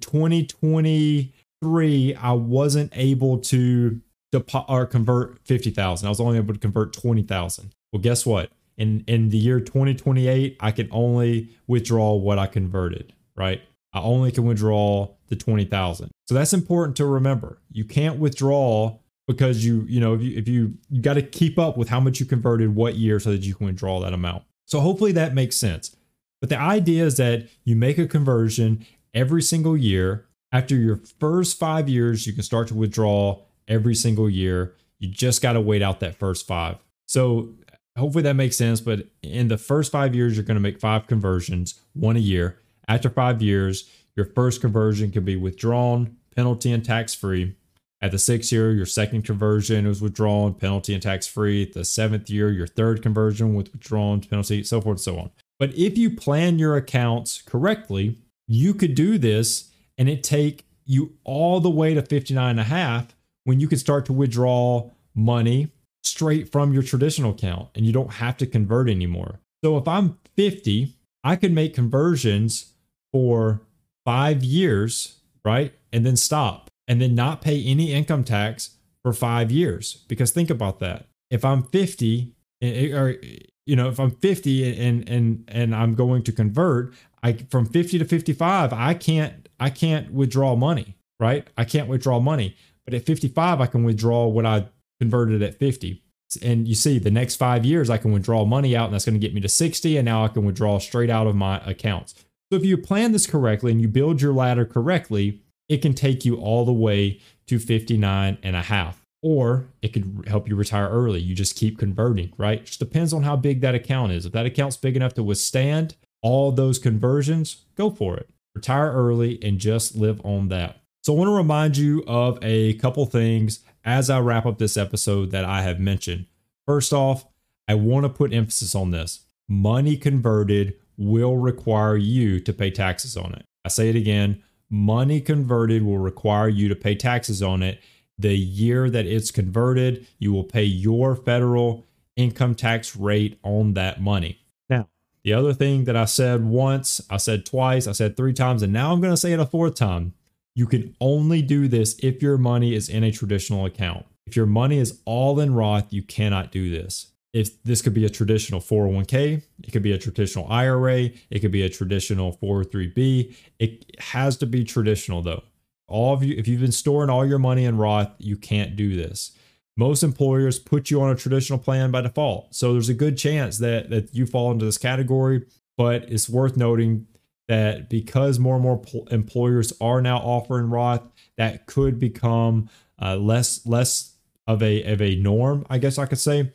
2023 1.61 2.15
i 2.15 2.31
wasn't 2.31 2.91
able 2.95 3.37
to 3.37 4.01
depo- 4.31 4.65
or 4.67 4.85
convert 4.85 5.39
50,000. 5.45 6.05
I 6.05 6.09
was 6.09 6.19
only 6.19 6.37
able 6.37 6.53
to 6.53 6.59
convert 6.59 6.93
20,000. 6.93 7.73
Well, 7.91 8.01
guess 8.01 8.25
what? 8.25 8.51
In 8.77 9.03
in 9.05 9.29
the 9.29 9.37
year 9.37 9.59
2028, 9.59 10.57
I 10.59 10.71
can 10.71 10.87
only 10.91 11.49
withdraw 11.67 12.13
what 12.15 12.39
I 12.39 12.47
converted, 12.47 13.13
right? 13.35 13.61
I 13.93 13.99
only 13.99 14.31
can 14.31 14.45
withdraw 14.45 15.09
the 15.27 15.35
20,000. 15.35 16.09
So 16.27 16.33
that's 16.33 16.53
important 16.53 16.95
to 16.97 17.05
remember. 17.05 17.59
You 17.71 17.83
can't 17.83 18.17
withdraw 18.17 18.97
because 19.27 19.65
you, 19.65 19.85
you 19.87 19.99
know, 19.99 20.13
if 20.13 20.21
you 20.21 20.37
if 20.37 20.47
you 20.47 20.77
you 20.89 21.01
got 21.01 21.15
to 21.15 21.21
keep 21.21 21.59
up 21.59 21.77
with 21.77 21.89
how 21.89 21.99
much 21.99 22.19
you 22.19 22.25
converted 22.25 22.73
what 22.73 22.95
year 22.95 23.19
so 23.19 23.31
that 23.31 23.41
you 23.41 23.53
can 23.53 23.67
withdraw 23.67 23.99
that 23.99 24.13
amount. 24.13 24.43
So 24.65 24.79
hopefully 24.79 25.11
that 25.11 25.33
makes 25.33 25.57
sense. 25.57 25.95
But 26.39 26.49
the 26.49 26.57
idea 26.57 27.03
is 27.03 27.17
that 27.17 27.49
you 27.65 27.75
make 27.75 27.97
a 27.97 28.07
conversion 28.07 28.85
every 29.13 29.41
single 29.41 29.75
year. 29.75 30.25
After 30.51 30.75
your 30.75 30.97
first 31.19 31.57
5 31.57 31.87
years, 31.87 32.27
you 32.27 32.33
can 32.33 32.43
start 32.43 32.67
to 32.69 32.75
withdraw 32.75 33.39
every 33.67 33.95
single 33.95 34.29
year. 34.29 34.75
You 34.99 35.07
just 35.07 35.41
got 35.41 35.53
to 35.53 35.61
wait 35.61 35.81
out 35.81 35.99
that 36.01 36.15
first 36.15 36.45
five. 36.45 36.77
So 37.07 37.49
hopefully 37.97 38.23
that 38.23 38.35
makes 38.35 38.57
sense. 38.57 38.81
But 38.81 39.07
in 39.23 39.47
the 39.47 39.57
first 39.57 39.91
five 39.91 40.13
years, 40.13 40.35
you're 40.35 40.45
going 40.45 40.55
to 40.55 40.61
make 40.61 40.79
five 40.79 41.07
conversions, 41.07 41.79
one 41.93 42.17
a 42.17 42.19
year. 42.19 42.59
After 42.87 43.09
five 43.09 43.41
years, 43.41 43.89
your 44.15 44.25
first 44.25 44.61
conversion 44.61 45.11
can 45.11 45.23
be 45.23 45.35
withdrawn, 45.35 46.17
penalty 46.35 46.71
and 46.71 46.83
tax 46.83 47.15
free. 47.15 47.55
At 48.01 48.11
the 48.11 48.19
sixth 48.19 48.51
year, 48.51 48.71
your 48.71 48.85
second 48.85 49.23
conversion 49.23 49.87
was 49.87 50.01
withdrawn, 50.01 50.55
penalty 50.55 50.93
and 50.93 51.01
tax 51.01 51.27
free. 51.27 51.65
The 51.65 51.85
seventh 51.85 52.29
year, 52.29 52.51
your 52.51 52.67
third 52.67 53.01
conversion 53.01 53.53
was 53.53 53.71
withdrawn, 53.71 54.21
penalty, 54.21 54.63
so 54.63 54.81
forth 54.81 54.97
and 54.97 55.01
so 55.01 55.19
on. 55.19 55.31
But 55.59 55.75
if 55.75 55.97
you 55.97 56.09
plan 56.09 56.57
your 56.57 56.75
accounts 56.75 57.43
correctly, 57.43 58.17
you 58.47 58.73
could 58.73 58.95
do 58.95 59.19
this 59.19 59.70
and 60.01 60.09
it 60.09 60.23
take 60.23 60.65
you 60.83 61.13
all 61.23 61.59
the 61.59 61.69
way 61.69 61.93
to 61.93 62.01
59 62.01 62.49
and 62.49 62.59
a 62.59 62.63
half 62.63 63.15
when 63.43 63.59
you 63.59 63.67
can 63.67 63.77
start 63.77 64.03
to 64.07 64.13
withdraw 64.13 64.89
money 65.13 65.67
straight 66.01 66.51
from 66.51 66.73
your 66.73 66.81
traditional 66.81 67.33
account 67.33 67.69
and 67.75 67.85
you 67.85 67.93
don't 67.93 68.13
have 68.13 68.35
to 68.35 68.47
convert 68.47 68.89
anymore. 68.89 69.39
So 69.63 69.77
if 69.77 69.87
I'm 69.87 70.17
50, 70.35 70.95
I 71.23 71.35
could 71.35 71.51
make 71.51 71.75
conversions 71.75 72.73
for 73.13 73.61
five 74.03 74.43
years, 74.43 75.19
right? 75.45 75.71
And 75.93 76.03
then 76.03 76.15
stop 76.15 76.71
and 76.87 76.99
then 76.99 77.13
not 77.13 77.41
pay 77.41 77.63
any 77.63 77.93
income 77.93 78.23
tax 78.23 78.77
for 79.03 79.13
five 79.13 79.51
years. 79.51 80.03
Because 80.07 80.31
think 80.31 80.49
about 80.49 80.79
that. 80.79 81.05
If 81.29 81.45
I'm 81.45 81.61
50 81.61 82.33
eh, 82.63 82.65
eh, 82.65 82.91
or 82.91 83.17
you 83.65 83.75
know, 83.75 83.89
if 83.89 83.99
I'm 83.99 84.11
50 84.11 84.79
and 84.79 85.07
and 85.07 85.43
and 85.47 85.75
I'm 85.75 85.95
going 85.95 86.23
to 86.23 86.31
convert, 86.31 86.93
I 87.23 87.33
from 87.49 87.65
50 87.65 87.99
to 87.99 88.05
55, 88.05 88.73
I 88.73 88.93
can't 88.93 89.47
I 89.59 89.69
can't 89.69 90.11
withdraw 90.11 90.55
money, 90.55 90.97
right? 91.19 91.47
I 91.57 91.65
can't 91.65 91.87
withdraw 91.87 92.19
money. 92.19 92.55
But 92.85 92.95
at 92.95 93.05
55, 93.05 93.61
I 93.61 93.67
can 93.67 93.83
withdraw 93.83 94.27
what 94.27 94.45
I 94.45 94.67
converted 94.99 95.41
at 95.43 95.59
50. 95.59 96.03
And 96.41 96.67
you 96.67 96.75
see, 96.75 96.97
the 96.97 97.11
next 97.11 97.35
five 97.35 97.65
years, 97.65 97.89
I 97.89 97.97
can 97.97 98.11
withdraw 98.11 98.45
money 98.45 98.75
out, 98.75 98.85
and 98.85 98.93
that's 98.93 99.05
going 99.05 99.19
to 99.19 99.19
get 99.19 99.33
me 99.33 99.41
to 99.41 99.49
60. 99.49 99.97
And 99.97 100.05
now 100.05 100.23
I 100.23 100.29
can 100.29 100.45
withdraw 100.45 100.79
straight 100.79 101.09
out 101.09 101.27
of 101.27 101.35
my 101.35 101.59
accounts. 101.65 102.15
So 102.51 102.57
if 102.57 102.65
you 102.65 102.77
plan 102.77 103.11
this 103.11 103.27
correctly 103.27 103.71
and 103.71 103.81
you 103.81 103.87
build 103.87 104.21
your 104.21 104.33
ladder 104.33 104.65
correctly, 104.65 105.41
it 105.69 105.81
can 105.81 105.93
take 105.93 106.25
you 106.25 106.35
all 106.35 106.65
the 106.65 106.73
way 106.73 107.19
to 107.47 107.59
59 107.59 108.37
and 108.41 108.55
a 108.55 108.61
half. 108.61 109.00
Or 109.21 109.67
it 109.81 109.89
could 109.89 110.25
help 110.27 110.47
you 110.47 110.55
retire 110.55 110.89
early. 110.89 111.19
You 111.19 111.35
just 111.35 111.55
keep 111.55 111.77
converting, 111.77 112.33
right? 112.37 112.59
It 112.59 112.65
just 112.65 112.79
depends 112.79 113.13
on 113.13 113.23
how 113.23 113.35
big 113.35 113.61
that 113.61 113.75
account 113.75 114.11
is. 114.11 114.25
If 114.25 114.33
that 114.33 114.45
account's 114.45 114.77
big 114.77 114.95
enough 114.95 115.13
to 115.15 115.23
withstand 115.23 115.95
all 116.23 116.51
those 116.51 116.79
conversions, 116.79 117.65
go 117.75 117.91
for 117.91 118.17
it. 118.17 118.29
Retire 118.55 118.91
early 118.91 119.39
and 119.43 119.59
just 119.59 119.95
live 119.95 120.19
on 120.25 120.49
that. 120.49 120.77
So 121.03 121.13
I 121.13 121.17
want 121.17 121.29
to 121.29 121.35
remind 121.35 121.77
you 121.77 122.03
of 122.07 122.39
a 122.41 122.73
couple 122.75 123.05
things 123.05 123.59
as 123.83 124.09
I 124.09 124.19
wrap 124.19 124.45
up 124.45 124.57
this 124.57 124.77
episode 124.77 125.31
that 125.31 125.45
I 125.45 125.61
have 125.61 125.79
mentioned. 125.79 126.25
First 126.65 126.93
off, 126.93 127.25
I 127.67 127.75
want 127.75 128.05
to 128.05 128.09
put 128.09 128.33
emphasis 128.33 128.75
on 128.75 128.91
this 128.91 129.25
money 129.47 129.97
converted 129.97 130.75
will 130.97 131.37
require 131.37 131.97
you 131.97 132.39
to 132.39 132.53
pay 132.53 132.71
taxes 132.71 133.17
on 133.17 133.33
it. 133.33 133.43
I 133.65 133.69
say 133.69 133.89
it 133.89 133.95
again 133.95 134.41
money 134.71 135.19
converted 135.19 135.83
will 135.83 135.97
require 135.97 136.47
you 136.47 136.69
to 136.69 136.75
pay 136.75 136.95
taxes 136.95 137.43
on 137.43 137.61
it. 137.61 137.79
The 138.21 138.35
year 138.35 138.89
that 138.89 139.05
it's 139.05 139.31
converted, 139.31 140.05
you 140.19 140.31
will 140.31 140.43
pay 140.43 140.63
your 140.63 141.15
federal 141.15 141.85
income 142.15 142.55
tax 142.55 142.95
rate 142.95 143.39
on 143.43 143.73
that 143.73 144.01
money. 144.01 144.39
Now, 144.69 144.87
the 145.23 145.33
other 145.33 145.53
thing 145.53 145.85
that 145.85 145.95
I 145.95 146.05
said 146.05 146.45
once, 146.45 147.01
I 147.09 147.17
said 147.17 147.45
twice, 147.45 147.87
I 147.87 147.93
said 147.93 148.15
three 148.15 148.33
times, 148.33 148.61
and 148.61 148.71
now 148.71 148.91
I'm 148.91 149.01
going 149.01 149.13
to 149.13 149.17
say 149.17 149.33
it 149.33 149.39
a 149.39 149.45
fourth 149.45 149.75
time. 149.75 150.13
You 150.55 150.67
can 150.67 150.95
only 150.99 151.41
do 151.41 151.67
this 151.67 151.95
if 151.99 152.21
your 152.21 152.37
money 152.37 152.75
is 152.75 152.89
in 152.89 153.03
a 153.03 153.11
traditional 153.11 153.65
account. 153.65 154.05
If 154.27 154.35
your 154.35 154.45
money 154.45 154.77
is 154.77 155.01
all 155.05 155.39
in 155.39 155.53
Roth, 155.55 155.91
you 155.91 156.03
cannot 156.03 156.51
do 156.51 156.69
this. 156.69 157.07
If 157.33 157.63
this 157.63 157.81
could 157.81 157.93
be 157.93 158.05
a 158.05 158.09
traditional 158.09 158.59
401k, 158.59 159.41
it 159.63 159.71
could 159.71 159.83
be 159.83 159.93
a 159.93 159.97
traditional 159.97 160.45
IRA, 160.51 161.11
it 161.29 161.39
could 161.39 161.51
be 161.51 161.63
a 161.63 161.69
traditional 161.69 162.37
403b. 162.37 163.35
It 163.59 163.95
has 163.99 164.35
to 164.37 164.45
be 164.45 164.65
traditional 164.65 165.21
though. 165.21 165.43
All 165.91 166.13
of 166.13 166.23
you, 166.23 166.35
if 166.37 166.47
you've 166.47 166.61
been 166.61 166.71
storing 166.71 167.09
all 167.09 167.25
your 167.25 167.39
money 167.39 167.65
in 167.65 167.77
Roth, 167.77 168.11
you 168.17 168.37
can't 168.37 168.75
do 168.75 168.95
this. 168.95 169.31
Most 169.77 170.03
employers 170.03 170.59
put 170.59 170.91
you 170.91 171.01
on 171.01 171.11
a 171.11 171.15
traditional 171.15 171.59
plan 171.59 171.91
by 171.91 172.01
default. 172.01 172.53
So 172.53 172.73
there's 172.73 172.89
a 172.89 172.93
good 172.93 173.17
chance 173.17 173.57
that, 173.59 173.89
that 173.89 174.13
you 174.13 174.25
fall 174.25 174.51
into 174.51 174.65
this 174.65 174.77
category, 174.77 175.45
but 175.77 176.03
it's 176.11 176.29
worth 176.29 176.57
noting 176.57 177.07
that 177.47 177.89
because 177.89 178.39
more 178.39 178.55
and 178.55 178.63
more 178.63 178.81
employers 179.11 179.73
are 179.81 180.01
now 180.01 180.17
offering 180.17 180.69
Roth, 180.69 181.01
that 181.37 181.65
could 181.65 181.99
become 181.99 182.69
uh, 183.01 183.17
less 183.17 183.65
less 183.65 184.15
of 184.47 184.61
a 184.61 184.83
of 184.83 185.01
a 185.01 185.15
norm, 185.15 185.65
I 185.69 185.77
guess 185.77 185.97
I 185.97 186.05
could 186.05 186.19
say. 186.19 186.51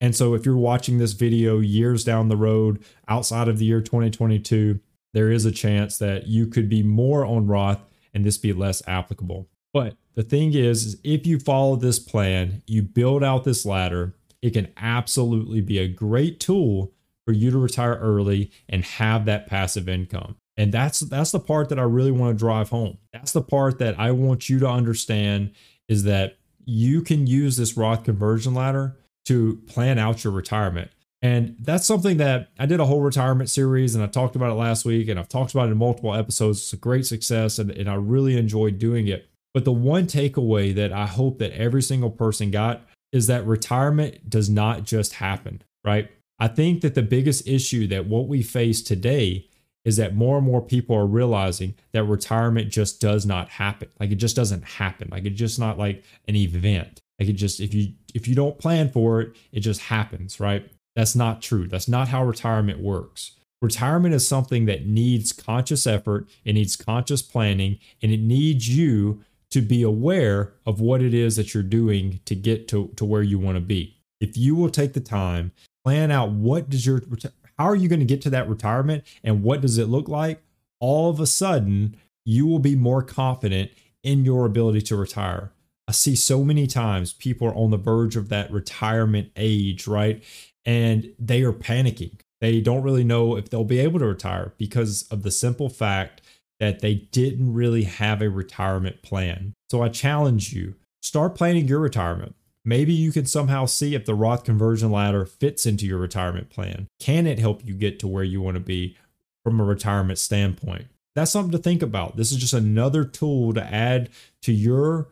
And 0.00 0.16
so 0.16 0.34
if 0.34 0.46
you're 0.46 0.56
watching 0.56 0.98
this 0.98 1.12
video 1.12 1.58
years 1.58 2.04
down 2.04 2.28
the 2.28 2.36
road 2.36 2.82
outside 3.06 3.48
of 3.48 3.58
the 3.58 3.66
year 3.66 3.82
2022, 3.82 4.80
there 5.12 5.30
is 5.30 5.44
a 5.44 5.52
chance 5.52 5.98
that 5.98 6.26
you 6.26 6.46
could 6.46 6.68
be 6.68 6.82
more 6.82 7.24
on 7.24 7.46
Roth 7.46 7.80
and 8.14 8.24
this 8.24 8.38
be 8.38 8.52
less 8.52 8.82
applicable. 8.86 9.48
But 9.72 9.96
the 10.14 10.22
thing 10.22 10.54
is, 10.54 10.84
is 10.84 11.00
if 11.04 11.26
you 11.26 11.38
follow 11.38 11.76
this 11.76 11.98
plan, 11.98 12.62
you 12.66 12.82
build 12.82 13.22
out 13.22 13.44
this 13.44 13.64
ladder, 13.64 14.14
it 14.42 14.50
can 14.50 14.68
absolutely 14.76 15.60
be 15.60 15.78
a 15.78 15.88
great 15.88 16.40
tool 16.40 16.92
for 17.24 17.32
you 17.32 17.50
to 17.50 17.58
retire 17.58 17.96
early 17.96 18.50
and 18.68 18.84
have 18.84 19.24
that 19.26 19.46
passive 19.46 19.88
income. 19.88 20.36
And 20.56 20.72
that's 20.72 21.00
that's 21.00 21.30
the 21.30 21.40
part 21.40 21.68
that 21.68 21.78
I 21.78 21.84
really 21.84 22.10
want 22.10 22.36
to 22.36 22.38
drive 22.38 22.70
home. 22.70 22.98
That's 23.12 23.32
the 23.32 23.42
part 23.42 23.78
that 23.78 23.98
I 23.98 24.10
want 24.10 24.48
you 24.48 24.58
to 24.58 24.68
understand 24.68 25.52
is 25.88 26.02
that 26.04 26.38
you 26.64 27.02
can 27.02 27.26
use 27.26 27.56
this 27.56 27.76
Roth 27.76 28.04
conversion 28.04 28.54
ladder 28.54 28.96
to 29.26 29.56
plan 29.66 29.98
out 29.98 30.24
your 30.24 30.32
retirement. 30.32 30.90
And 31.22 31.56
that's 31.60 31.86
something 31.86 32.16
that 32.16 32.48
I 32.58 32.66
did 32.66 32.80
a 32.80 32.86
whole 32.86 33.02
retirement 33.02 33.50
series 33.50 33.94
and 33.94 34.02
I 34.02 34.06
talked 34.06 34.36
about 34.36 34.50
it 34.50 34.54
last 34.54 34.86
week 34.86 35.08
and 35.08 35.18
I've 35.18 35.28
talked 35.28 35.52
about 35.52 35.68
it 35.68 35.72
in 35.72 35.78
multiple 35.78 36.14
episodes. 36.14 36.60
It's 36.60 36.72
a 36.72 36.78
great 36.78 37.06
success 37.06 37.58
and, 37.58 37.70
and 37.70 37.90
I 37.90 37.94
really 37.94 38.38
enjoyed 38.38 38.78
doing 38.78 39.06
it. 39.06 39.28
But 39.52 39.64
the 39.64 39.72
one 39.72 40.06
takeaway 40.06 40.74
that 40.74 40.92
I 40.92 41.06
hope 41.06 41.38
that 41.38 41.52
every 41.52 41.82
single 41.82 42.10
person 42.10 42.50
got 42.50 42.82
is 43.12 43.26
that 43.26 43.46
retirement 43.46 44.30
does 44.30 44.48
not 44.48 44.84
just 44.84 45.14
happen, 45.14 45.62
right? 45.84 46.10
I 46.38 46.48
think 46.48 46.80
that 46.80 46.94
the 46.94 47.02
biggest 47.02 47.46
issue 47.46 47.86
that 47.88 48.06
what 48.06 48.28
we 48.28 48.42
face 48.42 48.80
today 48.80 49.46
is 49.84 49.96
that 49.96 50.14
more 50.14 50.38
and 50.38 50.46
more 50.46 50.62
people 50.62 50.96
are 50.96 51.06
realizing 51.06 51.74
that 51.92 52.04
retirement 52.04 52.70
just 52.70 53.00
does 53.00 53.26
not 53.26 53.48
happen. 53.48 53.88
Like 53.98 54.10
it 54.10 54.16
just 54.16 54.36
doesn't 54.36 54.64
happen. 54.64 55.08
Like 55.10 55.24
it's 55.24 55.38
just 55.38 55.58
not 55.58 55.78
like 55.78 56.04
an 56.28 56.36
event. 56.36 57.00
Like 57.18 57.28
it 57.28 57.34
just 57.34 57.60
if 57.60 57.74
you 57.74 57.92
if 58.14 58.26
you 58.26 58.34
don't 58.34 58.58
plan 58.58 58.90
for 58.90 59.20
it, 59.20 59.36
it 59.52 59.60
just 59.60 59.82
happens, 59.82 60.40
right? 60.40 60.70
That's 60.96 61.14
not 61.14 61.42
true. 61.42 61.68
That's 61.68 61.88
not 61.88 62.08
how 62.08 62.24
retirement 62.24 62.80
works. 62.80 63.32
Retirement 63.62 64.14
is 64.14 64.26
something 64.26 64.64
that 64.66 64.86
needs 64.86 65.32
conscious 65.32 65.86
effort, 65.86 66.28
it 66.44 66.54
needs 66.54 66.76
conscious 66.76 67.20
planning, 67.20 67.78
and 68.02 68.10
it 68.10 68.20
needs 68.20 68.68
you 68.68 69.22
to 69.50 69.60
be 69.60 69.82
aware 69.82 70.54
of 70.64 70.80
what 70.80 71.02
it 71.02 71.12
is 71.12 71.36
that 71.36 71.52
you're 71.52 71.62
doing 71.62 72.20
to 72.24 72.34
get 72.34 72.68
to, 72.68 72.88
to 72.96 73.04
where 73.04 73.22
you 73.22 73.38
want 73.38 73.56
to 73.56 73.60
be. 73.60 73.98
If 74.20 74.36
you 74.36 74.54
will 74.54 74.70
take 74.70 74.94
the 74.94 75.00
time, 75.00 75.52
plan 75.84 76.10
out 76.10 76.30
what 76.30 76.70
does 76.70 76.86
your 76.86 77.02
how 77.58 77.66
are 77.66 77.76
you 77.76 77.88
going 77.88 78.00
to 78.00 78.06
get 78.06 78.22
to 78.22 78.30
that 78.30 78.48
retirement 78.48 79.04
and 79.22 79.42
what 79.42 79.60
does 79.60 79.76
it 79.76 79.88
look 79.88 80.08
like, 80.08 80.42
all 80.78 81.10
of 81.10 81.20
a 81.20 81.26
sudden 81.26 81.96
you 82.24 82.46
will 82.46 82.58
be 82.58 82.74
more 82.74 83.02
confident 83.02 83.70
in 84.02 84.24
your 84.24 84.46
ability 84.46 84.80
to 84.80 84.96
retire. 84.96 85.52
I 85.86 85.92
see 85.92 86.16
so 86.16 86.44
many 86.44 86.66
times 86.66 87.12
people 87.12 87.48
are 87.48 87.54
on 87.54 87.70
the 87.70 87.76
verge 87.76 88.16
of 88.16 88.28
that 88.28 88.50
retirement 88.50 89.30
age, 89.36 89.86
right? 89.86 90.22
And 90.64 91.12
they 91.18 91.42
are 91.42 91.52
panicking. 91.52 92.20
They 92.40 92.60
don't 92.60 92.82
really 92.82 93.04
know 93.04 93.36
if 93.36 93.50
they'll 93.50 93.64
be 93.64 93.80
able 93.80 93.98
to 93.98 94.06
retire 94.06 94.54
because 94.58 95.06
of 95.10 95.22
the 95.22 95.30
simple 95.30 95.68
fact 95.68 96.22
that 96.58 96.80
they 96.80 96.94
didn't 96.94 97.52
really 97.52 97.84
have 97.84 98.22
a 98.22 98.30
retirement 98.30 99.02
plan. 99.02 99.54
So 99.70 99.82
I 99.82 99.88
challenge 99.88 100.52
you 100.52 100.74
start 101.02 101.34
planning 101.34 101.66
your 101.66 101.80
retirement. 101.80 102.34
Maybe 102.64 102.92
you 102.92 103.10
can 103.10 103.24
somehow 103.24 103.64
see 103.64 103.94
if 103.94 104.04
the 104.04 104.14
Roth 104.14 104.44
conversion 104.44 104.92
ladder 104.92 105.24
fits 105.24 105.64
into 105.64 105.86
your 105.86 105.98
retirement 105.98 106.50
plan. 106.50 106.88
Can 106.98 107.26
it 107.26 107.38
help 107.38 107.64
you 107.64 107.74
get 107.74 107.98
to 108.00 108.08
where 108.08 108.24
you 108.24 108.42
want 108.42 108.56
to 108.56 108.60
be 108.60 108.96
from 109.42 109.60
a 109.60 109.64
retirement 109.64 110.18
standpoint? 110.18 110.86
That's 111.14 111.30
something 111.30 111.52
to 111.52 111.58
think 111.58 111.82
about. 111.82 112.16
This 112.16 112.30
is 112.30 112.38
just 112.38 112.52
another 112.52 113.04
tool 113.04 113.54
to 113.54 113.62
add 113.62 114.10
to 114.42 114.52
your 114.52 115.08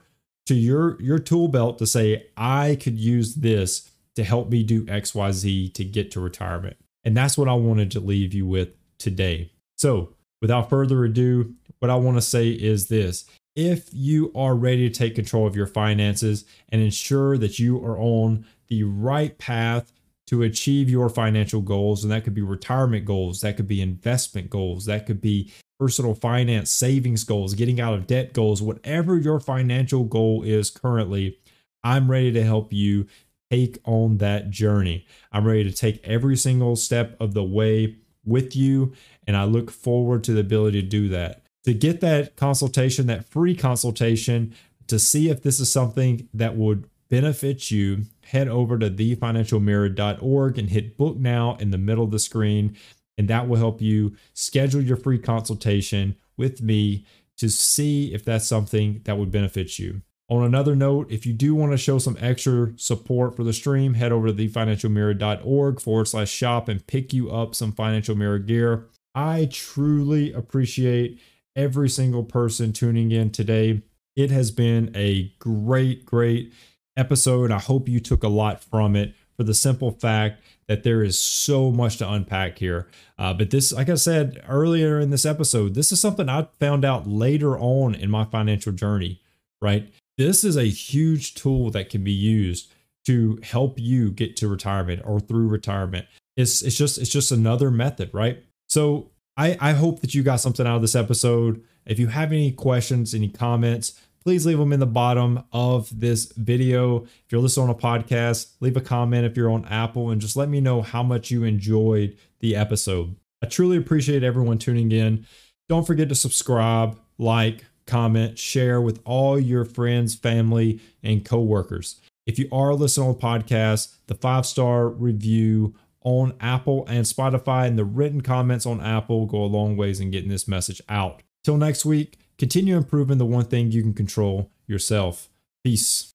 to 0.47 0.55
your 0.55 1.01
your 1.01 1.19
tool 1.19 1.49
belt 1.49 1.79
to 1.79 1.87
say 1.87 2.27
I 2.37 2.79
could 2.81 2.99
use 2.99 3.35
this 3.35 3.91
to 4.19 4.25
help 4.25 4.51
me 4.51 4.65
do 4.65 4.85
XYZ 4.87 5.73
to 5.75 5.85
get 5.85 6.11
to 6.11 6.19
retirement. 6.21 6.77
And 7.05 7.17
that's 7.17 7.39
what 7.39 7.49
I 7.49 7.55
wanted 7.55 7.93
to 7.93 8.01
leave 8.01 8.35
you 8.35 8.47
with 8.47 8.71
today. 8.99 9.53
So, 9.77 10.13
without 10.43 10.69
further 10.69 11.05
ado, 11.05 11.55
what 11.79 11.89
I 11.89 11.95
want 11.95 12.17
to 12.17 12.23
say 12.23 12.49
is 12.49 12.89
this. 12.89 13.27
If 13.55 13.89
you 13.93 14.33
are 14.35 14.57
ready 14.57 14.91
to 14.91 14.99
take 14.99 15.15
control 15.15 15.47
of 15.47 15.55
your 15.55 15.69
finances 15.69 16.45
and 16.71 16.83
ensure 16.83 17.39
that 17.39 17.61
you 17.61 17.79
are 17.85 17.97
on 17.97 18.45
the 18.67 18.83
right 18.83 19.39
path 19.39 19.93
to 20.27 20.43
achieve 20.43 20.91
your 20.91 21.09
financial 21.09 21.61
goals, 21.61 22.03
and 22.03 22.13
that 22.13 22.25
could 22.25 22.35
be 22.35 22.43
retirement 22.43 23.05
goals, 23.05 23.41
that 23.43 23.57
could 23.57 23.69
be 23.69 23.81
investment 23.81 24.51
goals, 24.51 24.87
that 24.87 25.07
could 25.07 25.21
be 25.21 25.53
personal 25.79 26.17
finance, 26.17 26.73
savings 26.73 27.23
goals, 27.23 27.55
getting 27.55 27.81
out 27.81 27.95
of 27.95 28.09
debt 28.09 28.33
goals, 28.33 28.61
whatever 28.61 29.17
your 29.17 29.39
financial 29.39 30.03
goal 30.03 30.43
is 30.43 30.71
currently, 30.71 31.39
I'm 31.85 32.11
ready 32.11 32.33
to 32.33 32.43
help 32.43 32.73
you 32.73 33.07
take 33.51 33.79
on 33.85 34.19
that 34.19 34.51
journey. 34.51 35.07
I'm 35.33 35.47
ready 35.47 35.65
to 35.65 35.73
take 35.73 36.07
every 36.07 36.37
single 36.37 36.77
step 36.77 37.17
of 37.21 37.35
the 37.35 37.45
way 37.45 37.97
with 38.25 38.55
you, 38.55 38.93
and 39.27 39.37
I 39.37 39.45
look 39.45 39.71
forward 39.71 40.25
to 40.25 40.33
the 40.33 40.41
ability 40.41 40.83
to 40.83 40.89
do 40.89 41.09
that. 41.09 41.43
To 41.65 41.75
get 41.75 42.01
that 42.01 42.37
consultation, 42.37 43.07
that 43.07 43.25
free 43.25 43.55
consultation, 43.55 44.55
to 44.87 44.99
see 44.99 45.29
if 45.29 45.43
this 45.43 45.61
is 45.61 45.73
something 45.73 46.29
that 46.35 46.57
would 46.57 46.89
benefit 47.09 47.71
you, 47.71 48.05
head 48.25 48.49
over 48.49 48.79
to 48.79 48.91
thefinancialmirror.org 48.91 50.59
and 50.59 50.71
hit 50.71 50.97
book 50.97 51.17
now 51.17 51.57
in 51.61 51.71
the 51.71 51.79
middle 51.79 52.05
of 52.05 52.11
the 52.11 52.19
screen 52.19 52.77
and 53.19 53.29
that 53.29 53.49
will 53.49 53.57
help 53.57 53.83
you 53.83 54.17
schedule 54.33 54.81
your 54.81 54.97
free 54.97 55.19
consultation 55.19 56.17
with 56.37 56.63
me 56.63 57.05
to 57.37 57.51
see 57.51 58.15
if 58.15 58.25
that's 58.25 58.47
something 58.47 59.03
that 59.05 59.19
would 59.19 59.31
benefit 59.31 59.79
you. 59.79 60.01
On 60.31 60.45
another 60.45 60.77
note, 60.77 61.11
if 61.11 61.25
you 61.25 61.33
do 61.33 61.55
want 61.55 61.73
to 61.73 61.79
show 61.79 61.99
some 61.99 62.19
extra 62.21 62.73
support 62.77 63.35
for 63.35 63.45
the 63.45 63.55
stream, 63.55 63.95
head 63.95 64.13
over 64.13 64.27
to 64.27 64.35
thefinancialmirror.org 64.35 65.81
forward 65.81 66.09
slash 66.09 66.31
shop 66.31 66.69
and 66.69 66.87
pick 66.87 67.15
you 67.15 67.31
up 67.31 67.55
some 67.55 67.73
financial 67.73 68.15
mirror 68.15 68.39
gear. 68.39 68.89
I 69.15 69.49
truly 69.51 70.33
appreciate 70.33 71.19
every 71.57 71.89
single 71.89 72.25
person 72.25 72.75
tuning 72.75 73.11
in 73.11 73.31
today. 73.31 73.83
It 74.17 74.31
has 74.31 74.51
been 74.51 74.93
a 74.95 75.33
great, 75.39 76.05
great 76.05 76.53
episode. 76.95 77.51
I 77.51 77.59
hope 77.59 77.89
you 77.89 78.01
took 78.01 78.23
a 78.23 78.29
lot 78.29 78.63
from 78.63 78.97
it 78.97 79.15
for 79.35 79.45
the 79.45 79.55
simple 79.55 79.93
fact 79.93 80.43
that 80.67 80.83
there 80.83 81.03
is 81.03 81.19
so 81.19 81.71
much 81.71 81.97
to 81.99 82.11
unpack 82.11 82.59
here. 82.59 82.89
Uh, 83.19 83.33
but 83.33 83.51
this, 83.51 83.73
like 83.73 83.89
I 83.89 83.95
said 83.95 84.45
earlier 84.47 85.01
in 85.01 85.09
this 85.09 85.25
episode, 85.25 85.75
this 85.75 85.91
is 85.91 86.01
something 86.01 86.29
I 86.29 86.49
found 86.61 86.85
out 86.85 87.07
later 87.07 87.59
on 87.59 87.95
in 87.95 88.11
my 88.11 88.25
financial 88.25 88.73
journey, 88.73 89.23
right? 89.63 89.91
This 90.19 90.45
is 90.45 90.57
a 90.57 90.65
huge 90.65 91.35
tool 91.35 91.71
that 91.71 91.89
can 91.89 92.05
be 92.05 92.13
used 92.13 92.71
to 93.07 93.39
help 93.43 93.79
you 93.79 94.11
get 94.11 94.37
to 94.37 94.49
retirement 94.49 95.01
or 95.05 95.21
through 95.21 95.49
retirement. 95.49 96.07
It's, 96.37 96.61
it's 96.61 96.77
just 96.77 96.99
it's 96.99 97.11
just 97.11 97.33
another 97.33 97.71
method, 97.71 98.11
right? 98.13 98.43
So 98.69 99.13
I, 99.37 99.57
I 99.61 99.73
hope 99.73 100.01
that 100.01 100.15
you 100.15 100.23
got 100.23 100.41
something 100.41 100.67
out 100.67 100.77
of 100.77 100.83
this 100.83 100.97
episode. 100.97 101.63
If 101.87 101.99
you 101.99 102.09
have 102.09 102.33
any 102.33 102.53
questions, 102.53 103.15
any 103.15 103.29
comments, 103.29 103.99
please 104.23 104.45
leave 104.45 104.59
them 104.59 104.73
in 104.73 104.81
the 104.81 104.87
bottom 104.87 105.45
of 105.53 106.01
this 106.01 106.33
video. 106.33 107.05
If 107.05 107.31
you're 107.31 107.41
listening 107.41 107.69
on 107.69 107.75
a 107.75 107.79
podcast, 107.79 108.55
leave 108.61 108.77
a 108.77 108.81
comment 108.81 109.25
if 109.25 109.37
you're 109.37 109.51
on 109.51 109.65
Apple 109.67 110.11
and 110.11 110.21
just 110.21 110.37
let 110.37 110.49
me 110.49 110.61
know 110.61 110.83
how 110.83 111.03
much 111.03 111.31
you 111.31 111.45
enjoyed 111.45 112.19
the 112.41 112.57
episode. 112.57 113.17
I 113.43 113.47
truly 113.47 113.77
appreciate 113.77 114.25
everyone 114.25 114.59
tuning 114.59 114.91
in. 114.91 115.27
Don't 115.69 115.87
forget 115.87 116.09
to 116.09 116.15
subscribe, 116.15 116.99
like, 117.19 117.65
comment, 117.89 118.39
share 118.39 118.81
with 118.81 119.01
all 119.05 119.39
your 119.39 119.65
friends, 119.65 120.15
family, 120.15 120.81
and 121.03 121.25
coworkers. 121.25 122.01
If 122.27 122.39
you 122.39 122.49
are 122.53 122.75
listening 122.75 123.09
on 123.09 123.15
podcast, 123.17 123.97
the 124.07 124.15
five 124.15 124.47
star 124.47 124.89
review 124.89 125.75
on 126.03 126.35
Apple 126.41 126.85
and 126.87 127.05
Spotify, 127.05 127.67
and 127.67 127.79
the 127.79 127.85
written 127.85 128.21
comments 128.21 128.67
on 128.67 128.81
Apple 128.81 129.27
go 129.27 129.43
a 129.43 129.47
long 129.47 129.77
ways 129.77 129.99
in 129.99 130.11
getting 130.11 130.31
this 130.31 130.47
message 130.47 130.81
out. 130.89 131.23
Till 131.43 131.57
next 131.57 131.85
week, 131.85 132.19
continue 132.39 132.77
improving 132.77 133.19
the 133.19 133.27
one 133.27 133.47
thing 133.47 133.73
you 133.73 133.83
can 133.83 133.95
control 133.95 134.51
yourself. 134.67 135.29
Peace. 135.65 136.15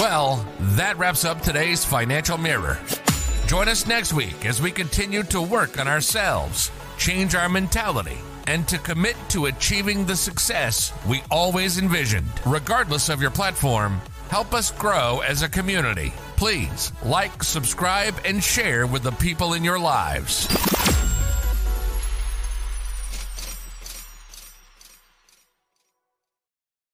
Well, 0.00 0.46
that 0.60 0.96
wraps 0.96 1.26
up 1.26 1.42
today's 1.42 1.84
Financial 1.84 2.38
Mirror. 2.38 2.78
Join 3.46 3.68
us 3.68 3.86
next 3.86 4.14
week 4.14 4.46
as 4.46 4.62
we 4.62 4.70
continue 4.70 5.22
to 5.24 5.42
work 5.42 5.78
on 5.78 5.88
ourselves, 5.88 6.70
change 6.96 7.34
our 7.34 7.50
mentality, 7.50 8.16
and 8.46 8.66
to 8.68 8.78
commit 8.78 9.14
to 9.28 9.44
achieving 9.44 10.06
the 10.06 10.16
success 10.16 10.94
we 11.06 11.22
always 11.30 11.76
envisioned. 11.76 12.30
Regardless 12.46 13.10
of 13.10 13.20
your 13.20 13.30
platform, 13.30 14.00
help 14.30 14.54
us 14.54 14.70
grow 14.70 15.20
as 15.20 15.42
a 15.42 15.50
community. 15.50 16.14
Please 16.34 16.92
like, 17.04 17.44
subscribe, 17.44 18.14
and 18.24 18.42
share 18.42 18.86
with 18.86 19.02
the 19.02 19.12
people 19.12 19.52
in 19.52 19.62
your 19.62 19.78
lives. 19.78 20.48